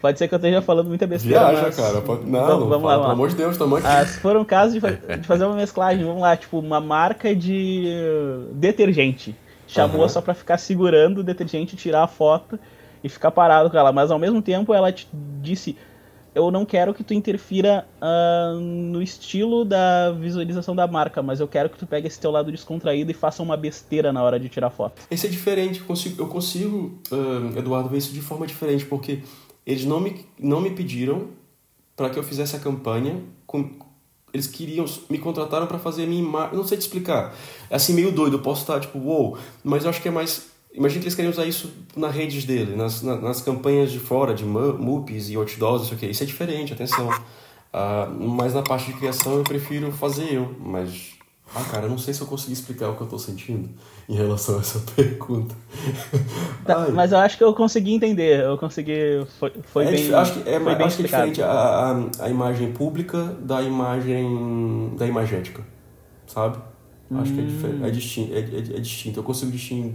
[0.00, 1.40] pode ser que eu esteja falando muita besteira.
[1.40, 1.76] Viaja, mas...
[1.76, 2.00] cara.
[2.00, 2.24] Pode...
[2.24, 3.86] Não, vamos, não vamos fala, lá, pelo amor de Deus, estamos aqui.
[3.86, 4.80] Ah, se for um caso de,
[5.18, 7.90] de, fazer uma mesclagem, vamos lá, tipo, uma marca de
[8.52, 9.36] detergente.
[9.66, 10.08] Chamou uhum.
[10.08, 12.58] só pra ficar segurando o detergente, tirar a foto
[13.02, 13.92] e ficar parado com ela.
[13.92, 15.06] Mas ao mesmo tempo ela te
[15.42, 15.76] disse
[16.34, 21.46] eu não quero que tu interfira uh, no estilo da visualização da marca, mas eu
[21.46, 24.48] quero que tu pegue esse teu lado descontraído e faça uma besteira na hora de
[24.48, 25.02] tirar foto.
[25.10, 29.20] Esse é diferente, eu consigo, eu consigo uh, Eduardo, ver isso de forma diferente, porque
[29.64, 31.28] eles não me, não me pediram
[31.96, 33.70] para que eu fizesse a campanha, com,
[34.32, 37.32] eles queriam, me contrataram para fazer a minha imagem, não sei te explicar,
[37.70, 40.10] é assim meio doido, eu posso estar tipo, uou, wow, mas eu acho que é
[40.10, 44.00] mais Imagina que eles querem usar isso nas redes dele, nas, nas, nas campanhas de
[44.00, 46.06] fora, de MUPs e outdoors, isso aqui.
[46.06, 47.08] Isso é diferente, atenção.
[47.08, 51.14] Uh, mas na parte de criação eu prefiro fazer eu, mas
[51.54, 53.68] Ah, cara, eu não sei se eu consegui explicar o que eu tô sentindo
[54.08, 55.54] em relação a essa pergunta.
[56.64, 58.40] Tá, mas eu acho que eu consegui entender.
[58.44, 59.24] Eu consegui.
[59.38, 60.14] Foi, foi é, bem.
[60.14, 63.62] Acho que é, foi bem acho que é diferente a, a, a, imagem pública da
[63.62, 65.62] imagem da imagética,
[66.26, 66.58] sabe?
[67.14, 67.36] Acho hum.
[67.36, 67.84] que é diferente.
[67.84, 69.20] É distinto, é, é, é, distinto.
[69.20, 69.94] Eu consigo distinguir,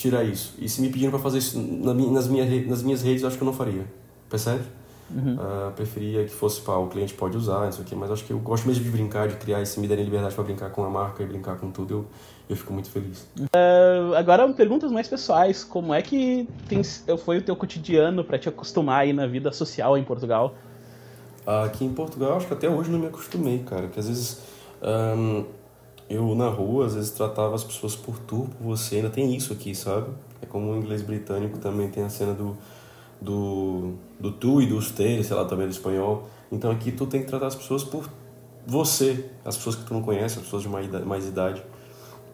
[0.00, 0.54] tirar isso.
[0.58, 3.42] E se me pediram para fazer isso nas, minhas, nas minhas redes, eu acho que
[3.42, 3.84] eu não faria.
[4.30, 4.64] Percebe?
[5.14, 5.34] Uhum.
[5.34, 8.38] Uh, preferia que fosse para o cliente pode usar, isso aqui, mas acho que eu
[8.38, 10.88] gosto mesmo de brincar, de criar, e se me derem liberdade para brincar com a
[10.88, 12.06] marca e brincar com tudo, eu,
[12.48, 13.28] eu fico muito feliz.
[13.38, 16.80] Uh, agora, perguntas mais pessoais: como é que tem,
[17.18, 20.54] foi o teu cotidiano para te acostumar aí na vida social em Portugal?
[21.64, 24.38] aqui em Portugal, acho que até hoje não me acostumei, cara, que às vezes.
[24.82, 25.44] Um,
[26.10, 29.52] eu na rua às vezes tratava as pessoas por tu, por você, ainda tem isso
[29.52, 30.08] aqui, sabe?
[30.42, 32.56] É como o inglês britânico também tem a cena do
[33.20, 36.28] do, do tu e do usted, sei lá, também do espanhol.
[36.50, 38.08] Então aqui tu tem que tratar as pessoas por
[38.66, 41.62] você, as pessoas que tu não conhece, as pessoas de mais idade, mais idade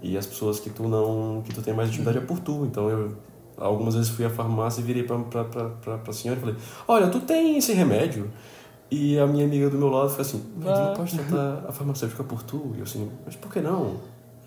[0.02, 2.64] e as pessoas que tu não que tu tem mais intimidade é por tu.
[2.64, 3.16] Então eu
[3.58, 6.56] algumas vezes fui à farmácia e virei para para para senhora e falei:
[6.88, 8.30] "Olha, tu tem esse remédio?"
[8.90, 12.24] E a minha amiga do meu lado falou assim: "Mas não pode tratar a farmacêutica
[12.24, 13.96] por tu?" E eu assim: "Mas por que não?"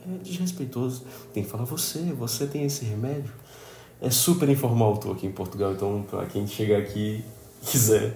[0.07, 1.03] É desrespeitoso.
[1.33, 3.33] Tem que falar você, você tem esse remédio
[4.01, 7.23] é super informal tô aqui em Portugal, então para quem chegar aqui
[7.61, 8.15] quiser.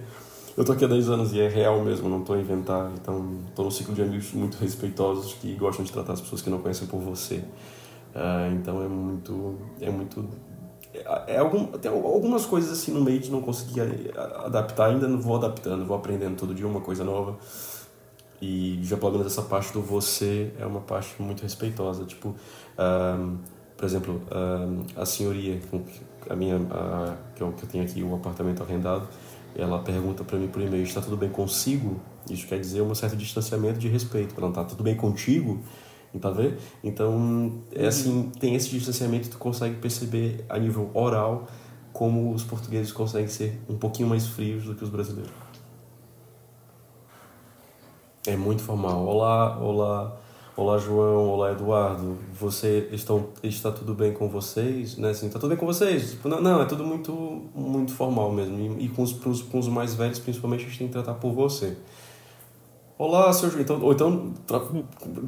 [0.56, 2.92] Eu tô aqui há 10 anos e é real mesmo, não tô a inventar.
[2.94, 6.50] Então, tô num ciclo de amigos muito respeitosos que gostam de tratar as pessoas que
[6.50, 7.38] não conhecem por você.
[8.16, 9.58] Uh, então é muito.
[9.82, 10.24] É muito.
[10.94, 13.82] É, é algum, tem algumas coisas assim no meio que não consegui
[14.46, 17.38] adaptar, ainda não vou adaptando, vou aprendendo todo dia uma coisa nova.
[18.42, 22.04] E já pelo menos essa parte do você é uma parte muito respeitosa.
[22.04, 23.38] Tipo, uh,
[23.78, 24.22] por exemplo,
[24.96, 25.60] a senhoria,
[26.30, 29.08] a minha, a, que, eu, que eu tenho aqui o um apartamento arrendado,
[29.56, 32.00] ela pergunta para mim por e-mail: está tudo bem consigo?
[32.30, 34.36] Isso quer dizer um certo distanciamento de respeito.
[34.38, 35.62] Ela está tudo bem contigo?
[36.22, 36.58] Tá vendo?
[36.84, 41.48] Então, é assim, tem esse distanciamento, tu consegue perceber a nível oral
[41.92, 45.32] como os portugueses conseguem ser um pouquinho mais frios do que os brasileiros.
[48.26, 49.06] É muito formal.
[49.06, 50.18] Olá, olá,
[50.56, 54.96] Olá João, olá Eduardo, você estão, está tudo bem com vocês?
[54.98, 55.10] Né?
[55.10, 56.12] Assim, tá tudo bem com vocês?
[56.12, 57.12] Tipo, não, não, é tudo muito,
[57.56, 58.60] muito formal mesmo.
[58.60, 61.34] E, e com, os, com os mais velhos, principalmente, a gente tem que tratar por
[61.34, 61.76] você.
[63.04, 63.60] Olá, seu.
[63.60, 64.34] Então, ou então,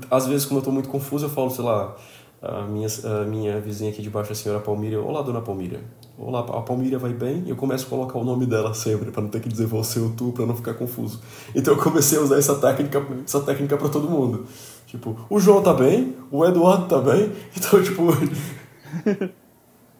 [0.10, 1.94] às vezes, quando eu estou muito confuso, eu falo, sei lá,
[2.42, 5.02] a minha, a minha vizinha aqui de baixo, a senhora Palmíria.
[5.02, 5.82] Olá, dona Palmíria.
[6.18, 7.44] Olá, a Palmíria vai bem?
[7.46, 10.12] Eu começo a colocar o nome dela sempre, para não ter que dizer você ou
[10.12, 11.22] tu, para não ficar confuso.
[11.54, 14.46] Então eu comecei a usar essa técnica, essa técnica para todo mundo.
[14.88, 18.04] Tipo, o João tá bem, o Eduardo tá bem, então, tipo.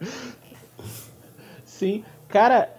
[1.62, 2.74] Sim, cara,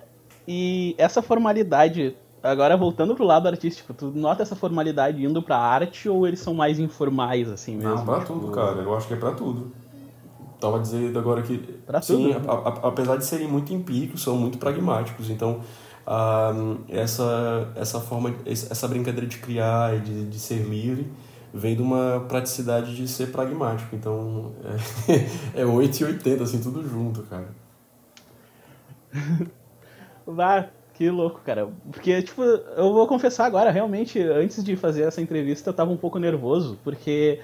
[0.47, 6.07] e essa formalidade, agora voltando pro lado artístico, tu nota essa formalidade indo pra arte
[6.07, 7.95] ou eles são mais informais, assim mesmo?
[7.95, 8.33] Não, pra tipo...
[8.33, 9.71] tudo, cara, eu acho que é pra tudo.
[10.59, 11.57] Tava dizendo agora que.
[11.57, 12.49] Pra sim, tudo.
[12.49, 15.61] A, a, apesar de serem muito empíricos, são muito pragmáticos, então.
[16.87, 21.11] Essa, essa forma, essa brincadeira de criar e de, de ser livre
[21.53, 23.93] vem de uma praticidade de ser pragmático.
[23.95, 24.53] Então,
[25.53, 27.49] é, é 8 e 80, assim, tudo junto, cara.
[30.25, 31.69] Vá, que louco, cara.
[31.91, 35.97] Porque, tipo, eu vou confessar agora, realmente, antes de fazer essa entrevista, eu tava um
[35.97, 37.39] pouco nervoso, porque,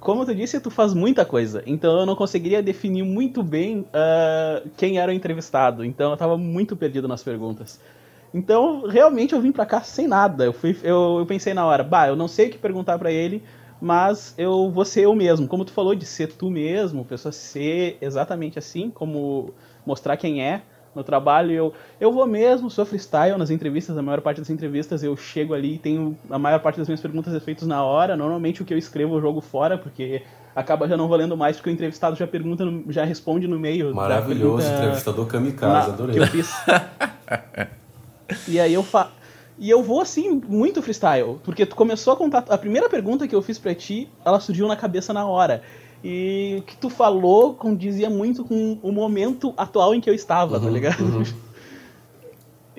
[0.00, 1.62] como tu disse, tu faz muita coisa.
[1.64, 5.84] Então eu não conseguiria definir muito bem uh, quem era o entrevistado.
[5.84, 7.80] Então eu tava muito perdido nas perguntas.
[8.34, 10.44] Então, realmente eu vim pra cá sem nada.
[10.44, 13.12] Eu, fui, eu, eu pensei na hora, bah, eu não sei o que perguntar para
[13.12, 13.44] ele,
[13.80, 15.46] mas eu vou ser eu mesmo.
[15.46, 19.54] Como tu falou de ser tu mesmo, pessoa ser exatamente assim, como
[19.86, 20.62] mostrar quem é
[20.98, 21.52] no trabalho.
[21.52, 25.54] Eu, eu vou mesmo, sou freestyle nas entrevistas, a maior parte das entrevistas eu chego
[25.54, 28.16] ali e tenho a maior parte das minhas perguntas feitas na hora.
[28.16, 30.22] Normalmente o que eu escrevo eu jogo fora, porque
[30.54, 33.94] acaba já não valendo mais, porque o entrevistado já pergunta, já responde no meio.
[33.94, 36.16] Maravilhoso, pergunta, entrevistador kamikaze, adorei.
[36.16, 36.52] Que eu fiz.
[38.46, 39.10] E aí eu fa...
[39.60, 41.40] E eu vou assim, muito freestyle.
[41.42, 42.44] Porque tu começou a contar.
[42.48, 45.62] A primeira pergunta que eu fiz pra ti, ela surgiu na cabeça na hora.
[46.02, 50.52] E o que tu falou condizia muito com o momento atual em que eu estava,
[50.52, 51.00] tá uhum, tá ligado?
[51.04, 51.24] Uhum.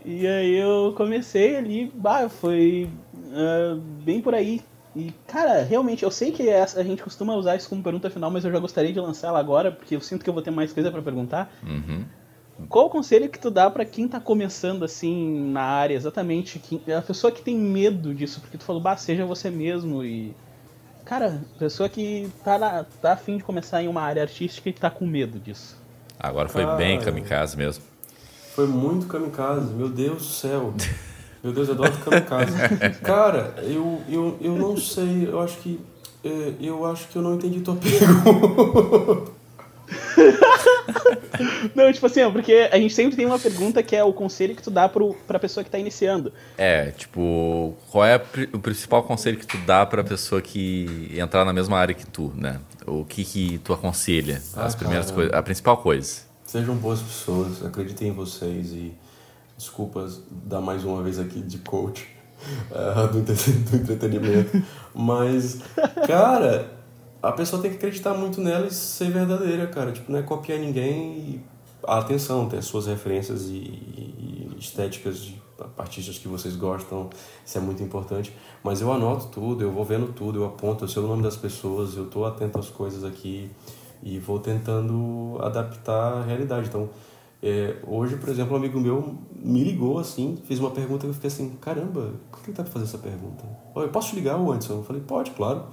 [0.06, 4.62] E aí eu comecei ali, bah, foi uh, bem por aí.
[4.96, 8.32] E, cara, realmente, eu sei que essa, a gente costuma usar isso como pergunta final,
[8.32, 10.52] mas eu já gostaria de lançar ela agora, porque eu sinto que eu vou ter
[10.52, 11.54] mais coisa para perguntar.
[11.62, 12.06] Uhum.
[12.68, 16.62] Qual o conselho que tu dá para quem tá começando assim na área, exatamente,
[16.98, 20.34] a pessoa que tem medo disso, porque tu falou, bah, seja você mesmo e
[21.10, 24.91] cara, pessoa que tá na, tá afim de começar em uma área artística e tá
[24.91, 25.76] com medo disso.
[26.20, 27.84] Agora foi bem kamikaze mesmo.
[28.53, 30.74] Foi muito kamikaze, meu Deus do céu.
[31.43, 32.53] Meu Deus, eu adoro kamikaze.
[33.01, 35.80] Cara, eu, eu, eu não sei, eu acho que
[36.24, 39.32] é, eu acho que eu não entendi tua pergunta.
[41.76, 44.62] Não, tipo assim, porque a gente sempre tem uma pergunta que é o conselho que
[44.62, 46.32] tu dá pro, pra pessoa que tá iniciando.
[46.57, 48.22] É, tipo, qual é
[48.53, 52.34] o principal conselho que tu dá pra pessoa que entrar na mesma área que tu,
[52.36, 52.60] né?
[52.86, 54.41] O que que tu aconselha?
[54.55, 56.22] Ah, as primeiras coisas, a principal coisa.
[56.45, 58.91] Sejam boas pessoas, acreditem em vocês e
[59.57, 62.07] desculpas dar mais uma vez aqui de coach
[63.12, 64.64] do, entre- do entretenimento.
[64.95, 65.60] Mas,
[66.07, 66.72] cara,
[67.22, 69.92] a pessoa tem que acreditar muito nela e ser verdadeira, cara.
[69.92, 71.42] Tipo, não é copiar ninguém e
[71.86, 75.40] atenção, ter as suas referências e, e estéticas de
[75.78, 77.10] artistas que vocês gostam,
[77.46, 78.34] isso é muito importante.
[78.64, 81.36] Mas eu anoto tudo, eu vou vendo tudo, eu aponto, eu sei o nome das
[81.36, 83.52] pessoas, eu tô atento às coisas aqui
[84.02, 86.68] e vou tentando adaptar a realidade.
[86.68, 86.90] Então,
[87.42, 91.14] é, hoje, por exemplo, um amigo meu me ligou assim, fez uma pergunta e eu
[91.14, 93.44] fiquei assim, caramba, por que ele tá fazer essa pergunta?
[93.76, 94.78] Eu posso te ligar, Anderson?
[94.78, 95.66] Eu falei, pode, claro.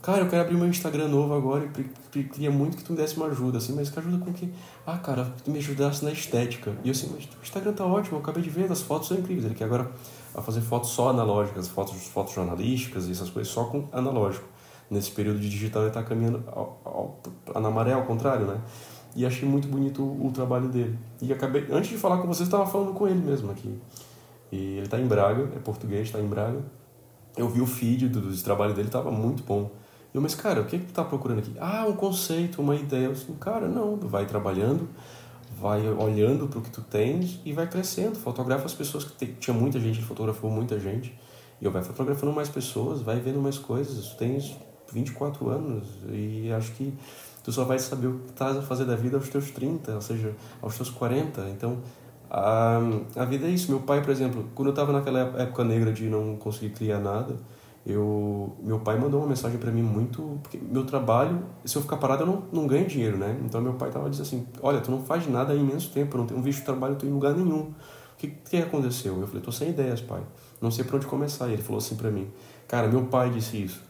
[0.00, 1.68] Cara, eu quero abrir meu Instagram novo agora
[2.14, 4.32] e queria muito que tu me desse uma ajuda, assim, mas que ajuda com o
[4.32, 4.48] quê?
[4.86, 6.72] Ah, cara, que tu me ajudasse na estética.
[6.84, 9.18] E eu assim, mas o Instagram tá ótimo, eu acabei de ver, as fotos são
[9.18, 9.44] incríveis.
[9.44, 9.90] Ele quer agora
[10.34, 14.46] a fazer fotos só analógicas, fotos, fotos jornalísticas e essas coisas só com analógico.
[14.88, 18.60] Nesse período de digital ele tá caminhando ao, ao, na maré, ao contrário, né?
[19.16, 20.96] E achei muito bonito o, o trabalho dele.
[21.20, 23.76] E acabei, antes de falar com vocês, estava falando com ele mesmo aqui.
[24.52, 26.62] E ele tá em Braga, é português, tá em Braga.
[27.36, 29.70] Eu vi o feed do, do trabalho dele, tava muito bom.
[30.12, 31.52] Eu, mas cara, o que, que tu tá procurando aqui?
[31.60, 33.06] Ah, um conceito, uma ideia.
[33.06, 34.88] Eu assim, cara, não, vai trabalhando,
[35.60, 38.16] vai olhando para o que tu tens e vai crescendo.
[38.16, 41.18] Fotografa as pessoas que tem, tinha muita gente, fotografou muita gente.
[41.60, 44.06] E eu vai fotografando mais pessoas, vai vendo mais coisas.
[44.10, 44.56] Tu tens
[44.92, 46.94] 24 anos e acho que
[47.42, 50.00] tu só vai saber o que estás a fazer da vida aos teus 30, ou
[50.00, 51.48] seja, aos teus 40.
[51.50, 51.78] Então,
[52.30, 52.78] a,
[53.16, 53.70] a vida é isso.
[53.70, 57.36] Meu pai, por exemplo, quando eu estava naquela época negra de não conseguir criar nada,
[57.88, 61.96] eu meu pai mandou uma mensagem para mim muito porque meu trabalho se eu ficar
[61.96, 63.38] parado eu não, não ganho dinheiro né?
[63.44, 66.18] Então meu pai tava dizendo assim olha tu não faz nada há imenso tempo eu
[66.18, 67.60] não tenho visto trabalho tu em lugar nenhum.
[67.60, 67.74] O
[68.18, 69.20] que que aconteceu?
[69.20, 70.20] Eu falei tô sem ideias pai.
[70.60, 71.48] Não sei por onde começar.
[71.48, 72.28] E ele falou assim para mim
[72.66, 73.82] cara meu pai disse isso.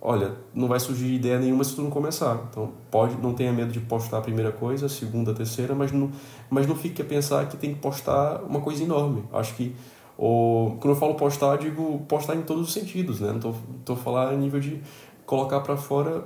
[0.00, 2.48] Olha não vai surgir ideia nenhuma se tu não começar.
[2.50, 5.90] Então pode não tenha medo de postar a primeira coisa a segunda a terceira mas
[5.90, 6.10] não
[6.48, 9.24] mas não fique a pensar que tem que postar uma coisa enorme.
[9.32, 9.74] Acho que
[10.16, 13.32] ou, quando eu falo postar, eu digo postar em todos os sentidos, né?
[13.32, 13.54] Não
[13.84, 14.80] tô falando a nível de
[15.26, 16.24] colocar para fora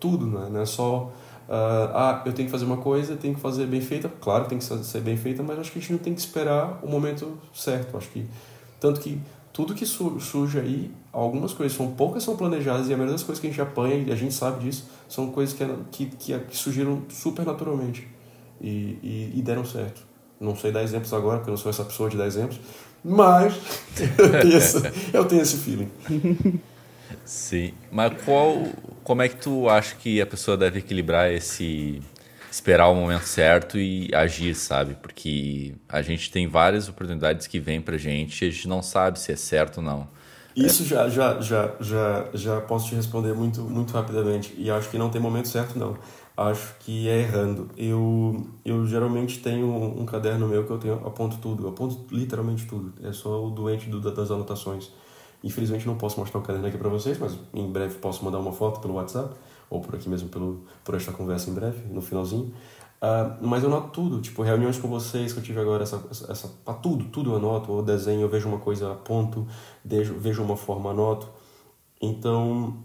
[0.00, 0.48] tudo, né?
[0.50, 1.12] Não é só,
[1.48, 4.10] uh, ah, eu tenho que fazer uma coisa, tenho que fazer bem feita.
[4.20, 6.80] Claro, tem que ser bem feita, mas acho que a gente não tem que esperar
[6.82, 7.96] o momento certo.
[7.96, 8.26] Acho que,
[8.80, 9.20] tanto que
[9.52, 13.24] tudo que su surge aí, algumas coisas são poucas são planejadas e a maioria das
[13.24, 16.38] coisas que a gente apanha, e a gente sabe disso, são coisas que, que, que,
[16.38, 18.06] que surgiram super naturalmente
[18.60, 20.06] e, e, e deram certo.
[20.40, 22.60] Não sei dar exemplos agora, porque eu não sou essa pessoa de dar exemplos,
[23.04, 23.54] mas
[24.18, 25.90] eu tenho esse, eu tenho esse feeling.
[27.24, 27.72] Sim.
[27.90, 28.66] Mas qual,
[29.04, 32.02] como é que tu acha que a pessoa deve equilibrar esse
[32.50, 34.96] esperar o momento certo e agir, sabe?
[35.00, 39.18] Porque a gente tem várias oportunidades que vêm pra gente e a gente não sabe
[39.18, 40.08] se é certo ou não.
[40.56, 44.54] Isso já, já, já, já, já posso te responder muito, muito rapidamente.
[44.58, 45.96] E acho que não tem momento certo, não.
[46.38, 47.68] Acho que é errando.
[47.76, 51.64] Eu, eu geralmente tenho um caderno meu que eu tenho, aponto tudo.
[51.64, 52.92] Eu aponto literalmente tudo.
[53.02, 54.88] É só o doente do, das anotações.
[55.42, 58.52] Infelizmente não posso mostrar o caderno aqui para vocês, mas em breve posso mandar uma
[58.52, 59.34] foto pelo WhatsApp
[59.68, 62.54] ou por aqui mesmo pelo, por esta conversa em breve, no finalzinho.
[63.02, 66.48] Uh, mas eu anoto tudo, tipo, reuniões com vocês que eu tive agora, essa, essa,
[66.80, 69.44] tudo, tudo eu anoto, ou desenho, eu vejo uma coisa, aponto,
[69.84, 71.28] vejo, vejo uma forma, anoto.
[72.00, 72.78] Então,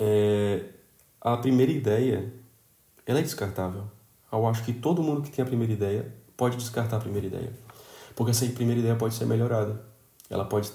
[0.00, 0.64] é,
[1.20, 2.32] a primeira ideia,
[3.06, 3.84] ela é descartável.
[4.32, 7.52] Eu acho que todo mundo que tem a primeira ideia pode descartar a primeira ideia.
[8.16, 9.80] Porque essa primeira ideia pode ser melhorada.
[10.28, 10.70] Ela pode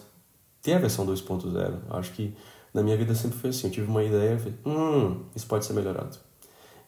[0.62, 1.80] ter a versão 2.0.
[1.90, 2.36] Acho que
[2.74, 3.68] na minha vida sempre foi assim.
[3.68, 6.18] Eu tive uma ideia e falei, hum, isso pode ser melhorado.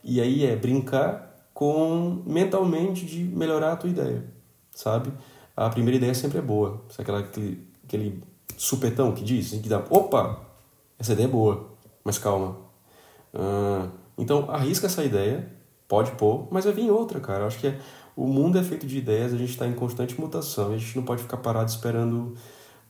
[0.04, 4.24] E aí é brincar com mentalmente de melhorar a tua ideia,
[4.72, 5.12] sabe?
[5.56, 6.82] A primeira ideia sempre é boa.
[6.90, 8.24] Sabe aquela, aquele, aquele
[8.58, 10.40] supetão que diz, que dá, opa,
[10.98, 11.70] essa ideia é boa,
[12.04, 12.58] mas calma.
[13.34, 13.90] Ah,
[14.22, 15.52] então arrisca essa ideia,
[15.88, 17.40] pode pôr, mas vai vir outra, cara.
[17.40, 17.80] Eu acho que é,
[18.16, 21.04] o mundo é feito de ideias, a gente está em constante mutação, a gente não
[21.04, 22.36] pode ficar parado esperando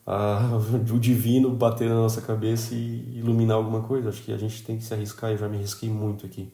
[0.05, 0.59] ah,
[0.93, 4.09] o divino bater na nossa cabeça e iluminar alguma coisa.
[4.09, 6.51] Acho que a gente tem que se arriscar, eu já me arrisquei muito aqui,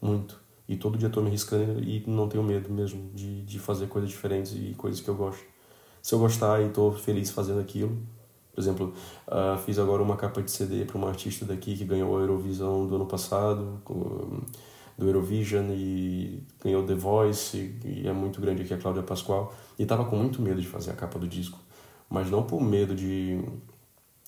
[0.00, 0.40] muito.
[0.66, 4.08] E todo dia estou me arriscando e não tenho medo mesmo de, de fazer coisas
[4.10, 5.44] diferentes e coisas que eu gosto.
[6.00, 8.00] Se eu gostar e estou feliz fazendo aquilo,
[8.56, 8.94] por exemplo,
[9.28, 12.86] uh, fiz agora uma capa de CD para uma artista daqui que ganhou a Eurovisão
[12.86, 13.82] do ano passado,
[14.96, 19.52] do Eurovision, e ganhou The Voice, e é muito grande aqui a Cláudia Pascoal.
[19.78, 21.58] E estava com muito medo de fazer a capa do disco,
[22.08, 23.44] mas não por medo de,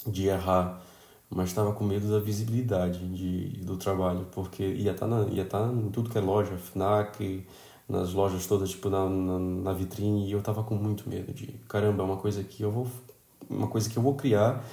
[0.06, 0.82] de errar,
[1.30, 5.72] mas estava com medo da visibilidade de, do trabalho, porque ia estar tá ia tá
[5.72, 7.46] em tudo que é loja, FNAC,
[7.88, 11.46] nas lojas todas, tipo na, na, na vitrine, e eu estava com muito medo de,
[11.66, 12.86] caramba, é uma coisa que eu vou
[13.48, 14.64] uma coisa que eu vou criar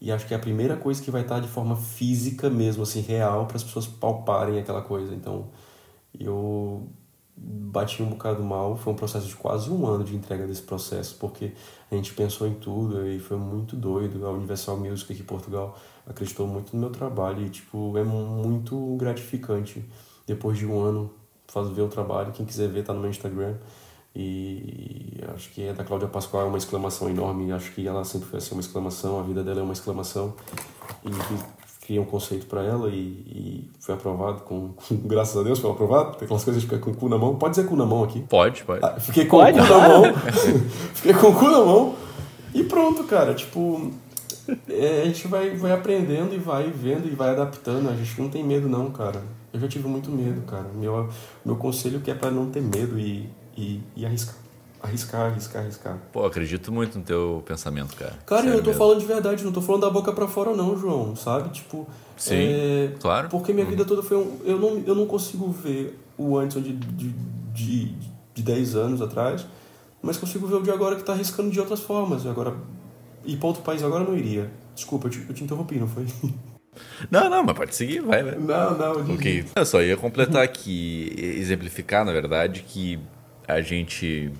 [0.00, 3.00] e acho que é a primeira coisa que vai estar de forma física mesmo, assim,
[3.00, 5.14] real, para as pessoas palparem aquela coisa.
[5.14, 5.48] Então,
[6.18, 6.86] eu
[7.36, 8.76] bati um bocado mal.
[8.76, 11.52] Foi um processo de quase um ano de entrega desse processo, porque
[11.90, 14.26] a gente pensou em tudo e foi muito doido.
[14.26, 18.96] A Universal Music aqui em Portugal acreditou muito no meu trabalho e, tipo, é muito
[18.96, 19.84] gratificante
[20.26, 21.10] depois de um ano
[21.46, 22.32] fazer ver o trabalho.
[22.32, 23.56] Quem quiser ver, tá no meu Instagram.
[24.18, 27.52] E acho que a da Cláudia Pascoal é uma exclamação enorme.
[27.52, 30.32] Acho que ela sempre foi assim uma exclamação, a vida dela é uma exclamação.
[31.04, 31.10] E
[31.86, 35.70] criei um conceito para ela e, e, foi aprovado com, com, graças a Deus foi
[35.70, 36.16] aprovado.
[36.16, 37.36] Tem aquelas coisas que fica com o cu na mão.
[37.36, 38.22] Pode dizer cu na mão aqui?
[38.22, 38.82] Pode pode.
[38.82, 40.04] Ah, fiquei com pode, o cu na mão.
[40.94, 41.94] Fiquei com o cu na mão.
[42.54, 43.90] E pronto cara tipo
[44.66, 47.90] é, a gente vai vai aprendendo e vai vendo e vai adaptando.
[47.90, 49.22] A gente não tem medo não cara.
[49.52, 50.70] Eu já tive muito medo cara.
[50.74, 51.10] Meu
[51.44, 54.36] meu conselho que é para não ter medo e e, e arriscar.
[54.82, 55.98] Arriscar, arriscar, arriscar.
[56.12, 58.14] Pô, acredito muito no teu pensamento, cara.
[58.26, 58.78] Cara, Sério eu tô mesmo.
[58.78, 61.48] falando de verdade, não tô falando da boca para fora não, João, sabe?
[61.48, 62.92] Tipo, Sim, é...
[63.00, 63.28] claro.
[63.28, 63.70] Porque minha uhum.
[63.70, 64.38] vida toda foi um...
[64.44, 67.08] Eu não, eu não consigo ver o antes de, de,
[67.52, 67.94] de,
[68.34, 69.46] de 10 anos atrás,
[70.00, 72.26] mas consigo ver o de agora que tá arriscando de outras formas.
[72.26, 72.54] Agora,
[73.24, 74.50] ir pra outro país agora eu não iria.
[74.74, 76.06] Desculpa, eu te, eu te interrompi, não foi?
[77.10, 78.34] Não, não, mas pode seguir, vai, vai.
[78.34, 79.14] Não, não.
[79.14, 79.46] Ok.
[79.54, 82.98] Eu só ia completar aqui, exemplificar, na verdade, que
[83.46, 84.32] a gente,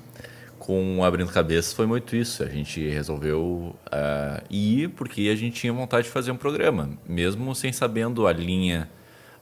[0.59, 2.43] com Abrindo Cabeças, foi muito isso.
[2.43, 7.55] A gente resolveu uh, ir porque a gente tinha vontade de fazer um programa, mesmo
[7.55, 8.91] sem sabendo a linha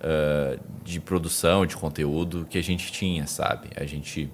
[0.01, 3.71] uh, de produção, de conteúdo que a gente tinha, sabe?
[3.77, 4.31] A gente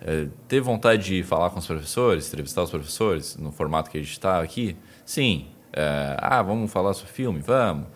[0.00, 4.00] uh, teve vontade de falar com os professores, entrevistar os professores no formato que a
[4.00, 4.76] gente está aqui?
[5.04, 5.48] Sim.
[6.18, 7.40] ah, vamos falar sobre filme?
[7.40, 7.86] Vamos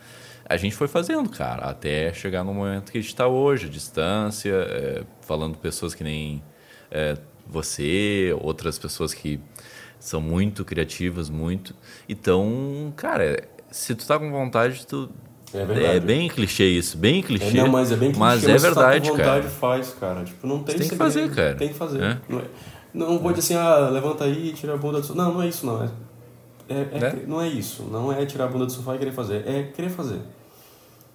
[0.49, 3.69] a gente foi fazendo, cara, até chegar no momento que a gente está hoje, a
[3.69, 6.43] distância, é, falando pessoas que nem
[6.91, 7.17] é,
[7.47, 9.41] você, outras pessoas que
[9.99, 11.75] são muito criativas, muito.
[12.09, 15.11] Então, cara, se tu tá com vontade, tu.
[15.55, 17.59] É, é bem clichê isso, bem clichê.
[17.59, 19.43] É, não, mas é bem clichê, mas é verdade, tá vontade, cara.
[19.43, 20.25] faz, cara.
[20.25, 21.55] Tipo, não tem tem que fazer, cara.
[21.55, 22.03] Tem que fazer.
[22.03, 22.19] É?
[22.29, 22.45] Não, é,
[22.93, 25.23] não vou dizer assim, ah, levanta aí e tira a bunda do sofá.
[25.23, 25.83] Não, não é isso, não.
[25.83, 25.89] É,
[26.69, 27.85] é, é não é isso.
[27.85, 29.47] Não é tirar a bunda do sofá e querer fazer.
[29.47, 30.21] É querer fazer.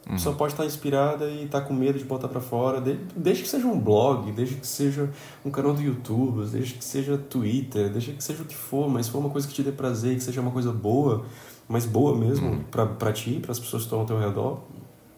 [0.06, 2.82] A pessoa pode estar inspirada e estar tá com medo de botar para fora.
[3.16, 5.10] Desde que seja um blog, desde que seja
[5.46, 9.06] um canal do YouTube, desde que seja Twitter, desde que seja o que for, mas
[9.06, 11.26] se for uma coisa que te dê prazer, que seja uma coisa boa,
[11.68, 12.64] mas boa mesmo uhum.
[12.98, 14.62] para ti, para as pessoas que estão ao teu redor,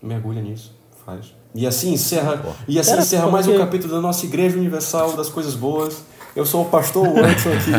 [0.02, 0.76] mergulha nisso,
[1.06, 1.34] faz.
[1.56, 5.56] E assim encerra, e assim encerra mais um capítulo da nossa Igreja Universal das Coisas
[5.56, 6.04] Boas.
[6.36, 7.72] Eu sou o pastor Anderson aqui.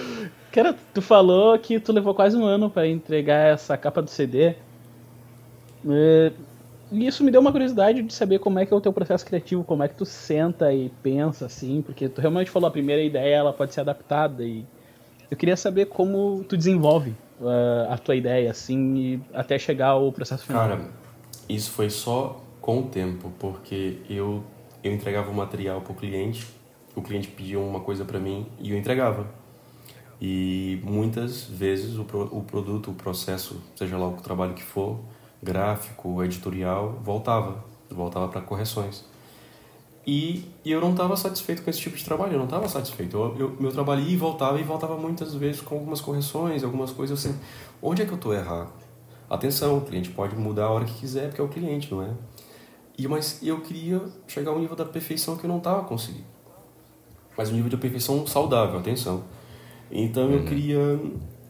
[0.52, 4.54] Cara, tu falou que tu levou quase um ano para entregar essa capa do CD.
[5.88, 6.32] É,
[6.90, 9.24] e isso me deu uma curiosidade de saber como é que é o teu processo
[9.24, 13.02] criativo, como é que tu senta e pensa assim, porque tu realmente falou a primeira
[13.02, 14.64] ideia, ela pode ser adaptada e
[15.30, 20.10] eu queria saber como tu desenvolve uh, a tua ideia assim e até chegar ao
[20.10, 20.68] processo final.
[20.68, 20.80] Cara,
[21.48, 24.42] isso foi só com o tempo, porque eu
[24.82, 26.46] eu entregava o material para o cliente,
[26.94, 29.26] o cliente pedia uma coisa para mim e eu entregava
[30.20, 34.98] e muitas vezes o, pro, o produto, o processo, seja lá o trabalho que for,
[35.42, 39.04] gráfico, editorial, voltava, voltava para correções.
[40.06, 43.16] E, e, eu não estava satisfeito com esse tipo de trabalho, eu não estava satisfeito.
[43.16, 46.90] Eu, eu, meu trabalho ia e voltava e voltava muitas vezes com algumas correções, algumas
[46.90, 47.38] coisas assim.
[47.82, 48.72] Onde é que eu estou errado?
[49.28, 52.10] Atenção, o cliente pode mudar a hora que quiser, porque é o cliente, não é?
[52.98, 56.24] E, mas eu queria chegar ao nível da perfeição que eu não estava conseguindo.
[57.36, 59.22] Mas um nível de perfeição saudável, atenção.
[59.90, 60.34] Então uhum.
[60.34, 61.00] eu queria,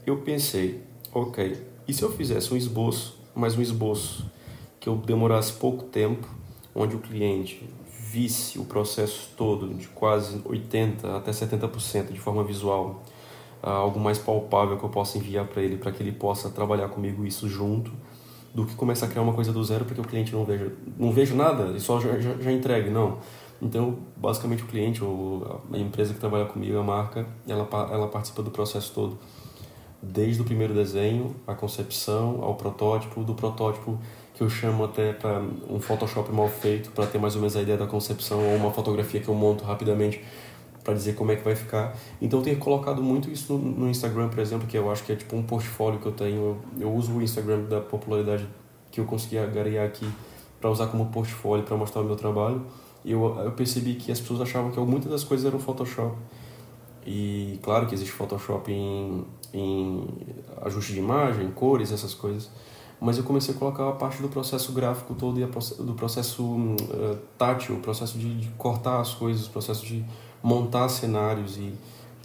[0.07, 0.83] eu pensei,
[1.13, 4.31] ok, e se eu fizesse um esboço, mais um esboço
[4.79, 6.27] que eu demorasse pouco tempo,
[6.75, 7.69] onde o cliente
[8.11, 13.03] visse o processo todo de quase 80 até 70% de forma visual,
[13.63, 17.27] algo mais palpável que eu possa enviar para ele, para que ele possa trabalhar comigo
[17.27, 17.93] isso junto,
[18.55, 21.13] do que começar a criar uma coisa do zero porque o cliente não veja, não
[21.13, 23.19] vejo nada e só já, já, já entregue, não.
[23.63, 28.43] Então, basicamente, o cliente, ou a empresa que trabalha comigo, a marca, ela, ela participa
[28.43, 29.19] do processo todo.
[30.03, 33.99] Desde o primeiro desenho, a concepção, ao protótipo, do protótipo
[34.35, 37.61] que eu chamo até para um Photoshop mal feito, para ter mais ou menos a
[37.61, 40.25] ideia da concepção, ou uma fotografia que eu monto rapidamente
[40.83, 41.95] para dizer como é que vai ficar.
[42.23, 45.17] Então, eu tenho colocado muito isso no, Instagram, por exemplo, que eu acho que é
[45.17, 46.37] tipo um portfólio que eu tenho.
[46.37, 48.49] Eu, eu uso o Instagram da popularidade
[48.91, 50.11] que eu consegui agariar aqui
[50.59, 52.65] para usar como portfólio, para mostrar o meu trabalho
[53.05, 56.17] eu, eu percebi que as pessoas achavam que muitas das coisas eram Photoshop.
[57.07, 59.25] E claro que existe Photoshop em,
[59.55, 60.07] em
[60.63, 62.51] ajuste de imagem, cores, essas coisas.
[63.01, 66.45] Mas eu comecei a colocar a parte do processo gráfico todo e a, do processo
[66.45, 70.05] uh, tátil, o processo de, de, cortar as coisas, o processo de
[70.43, 71.73] montar cenários e...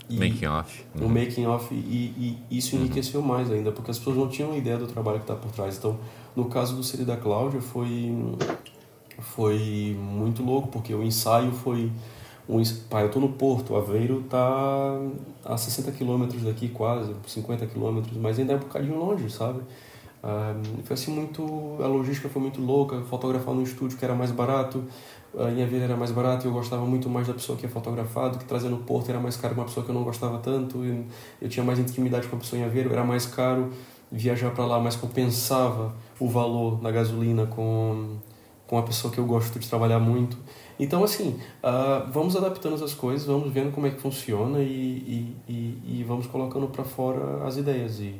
[0.09, 0.85] e making off.
[0.99, 1.09] O uhum.
[1.09, 2.81] making off e, e, isso uhum.
[2.81, 3.27] enriqueceu uhum.
[3.27, 5.77] mais ainda, porque as pessoas não tinham ideia do trabalho que está por trás.
[5.77, 5.97] Então,
[6.35, 8.13] no caso do CD da Cláudia, foi,
[9.19, 11.91] foi muito louco, porque o ensaio foi
[12.47, 14.99] um, pá, eu tô no Porto, Aveiro tá
[15.43, 19.61] a 60 quilômetros daqui quase, 50 quilômetros, mas ainda é um bocadinho longe, sabe?
[20.23, 24.31] Um, foi assim muito, a logística foi muito louca, fotografar no estúdio que era mais
[24.31, 24.83] barato,
[25.33, 28.31] em Aveiro era mais barato e eu gostava muito mais da pessoa que ia fotografar
[28.31, 30.79] do que trazer no Porto era mais caro uma pessoa que eu não gostava tanto,
[31.41, 33.71] eu tinha mais intimidade com a pessoa em Aveiro, era mais caro
[34.11, 38.17] viajar para lá, mas compensava o valor da gasolina com,
[38.67, 40.37] com a pessoa que eu gosto de trabalhar muito.
[40.79, 45.35] Então, assim, uh, vamos adaptando as coisas, vamos vendo como é que funciona e, e,
[45.47, 47.99] e, e vamos colocando para fora as ideias.
[47.99, 48.15] E,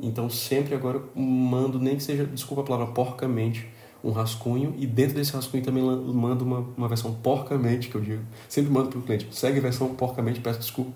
[0.00, 3.68] então, sempre agora mando, nem que seja, desculpa a palavra, porcamente,
[4.02, 8.22] um rascunho e dentro desse rascunho também mando uma, uma versão porcamente, que eu digo.
[8.48, 10.92] Sempre mando para o cliente, segue a versão porcamente, peço desculpa,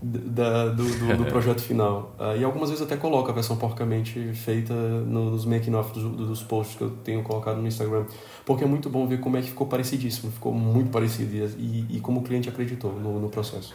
[0.00, 2.14] da, do, do, do, projeto final.
[2.18, 6.76] Uh, e algumas vezes até coloco a versão porcamente feita nos making-off dos, dos posts
[6.76, 8.04] que eu tenho colocado no Instagram.
[8.46, 12.00] Porque é muito bom ver como é que ficou parecidíssimo, ficou muito parecido e, e
[12.00, 13.74] como o cliente acreditou no, no processo.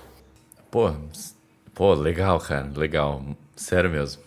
[0.71, 0.91] Pô,
[1.73, 3.21] pô, legal, cara, legal.
[3.55, 4.21] Sério mesmo.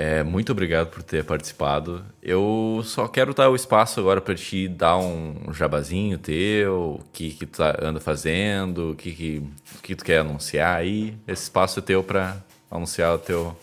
[0.00, 2.04] É, muito obrigado por ter participado.
[2.22, 7.30] Eu só quero dar o espaço agora para te dar um jabazinho teu, o que,
[7.32, 9.42] que tu tá, anda fazendo, o que, que,
[9.82, 11.16] que tu quer anunciar aí.
[11.26, 12.36] Esse espaço é teu para
[12.70, 13.56] anunciar o teu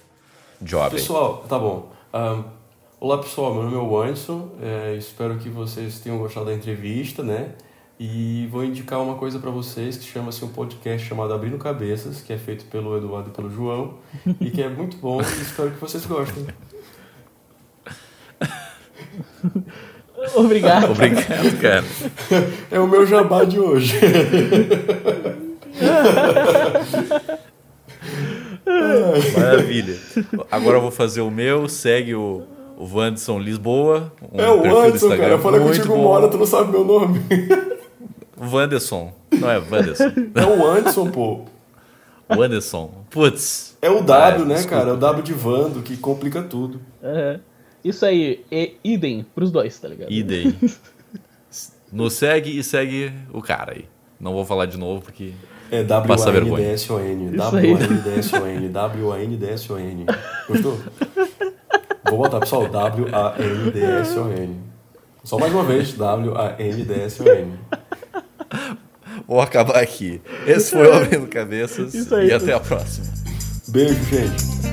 [0.60, 0.94] job.
[0.94, 1.48] Pessoal, aí.
[1.48, 1.90] tá bom.
[2.14, 2.44] Um,
[3.00, 4.52] olá pessoal, meu nome é o.
[4.62, 7.52] É, espero que vocês tenham gostado da entrevista, né?
[7.98, 12.34] E vou indicar uma coisa para vocês que chama-se um podcast chamado Abrindo Cabeças, que
[12.34, 13.94] é feito pelo Eduardo e pelo João,
[14.42, 16.46] e que é muito bom e espero que vocês gostem.
[20.36, 20.92] Obrigado.
[20.92, 21.86] Obrigado, cara.
[22.70, 23.98] É o meu jabá de hoje.
[29.38, 29.96] Maravilha.
[30.52, 32.44] Agora eu vou fazer o meu, segue o,
[32.78, 34.12] o Wanderson Lisboa.
[34.34, 35.30] Um é o Wanderson, cara.
[35.30, 37.22] Eu falei contigo uma hora, tu não sabe meu nome.
[38.40, 39.14] Wanderson.
[39.32, 40.12] Não é Wanderson.
[40.36, 41.46] É o Anderson, pô.
[42.30, 43.06] Wanderson.
[43.10, 43.78] Putz.
[43.82, 44.78] É o W, ah, né, desculpa.
[44.78, 44.90] cara?
[44.90, 46.82] É o W de Vando, que complica tudo.
[47.02, 47.40] Uhum.
[47.84, 50.12] Isso aí, é idem pros dois, tá ligado?
[50.12, 50.56] Idem.
[51.92, 53.86] Nos segue e segue o cara aí.
[54.20, 55.34] Não vou falar de novo porque.
[55.72, 57.38] É W-A-N-D-S-O-N.
[57.38, 58.70] W-A-N-D-S-O-N.
[58.70, 60.06] W-A-N-D-S-O-N.
[60.48, 60.80] Gostou?
[62.10, 62.68] Vou botar, pessoal.
[62.68, 64.60] W-A-N-D-S-O-N.
[65.24, 65.94] Só mais uma vez.
[65.94, 67.54] W-A-N-D-S-O-N.
[69.28, 70.22] Vou acabar aqui.
[70.46, 71.94] Esse foi o Abrindo Cabeças.
[71.94, 73.08] e até a próxima.
[73.68, 74.65] Beijo, gente.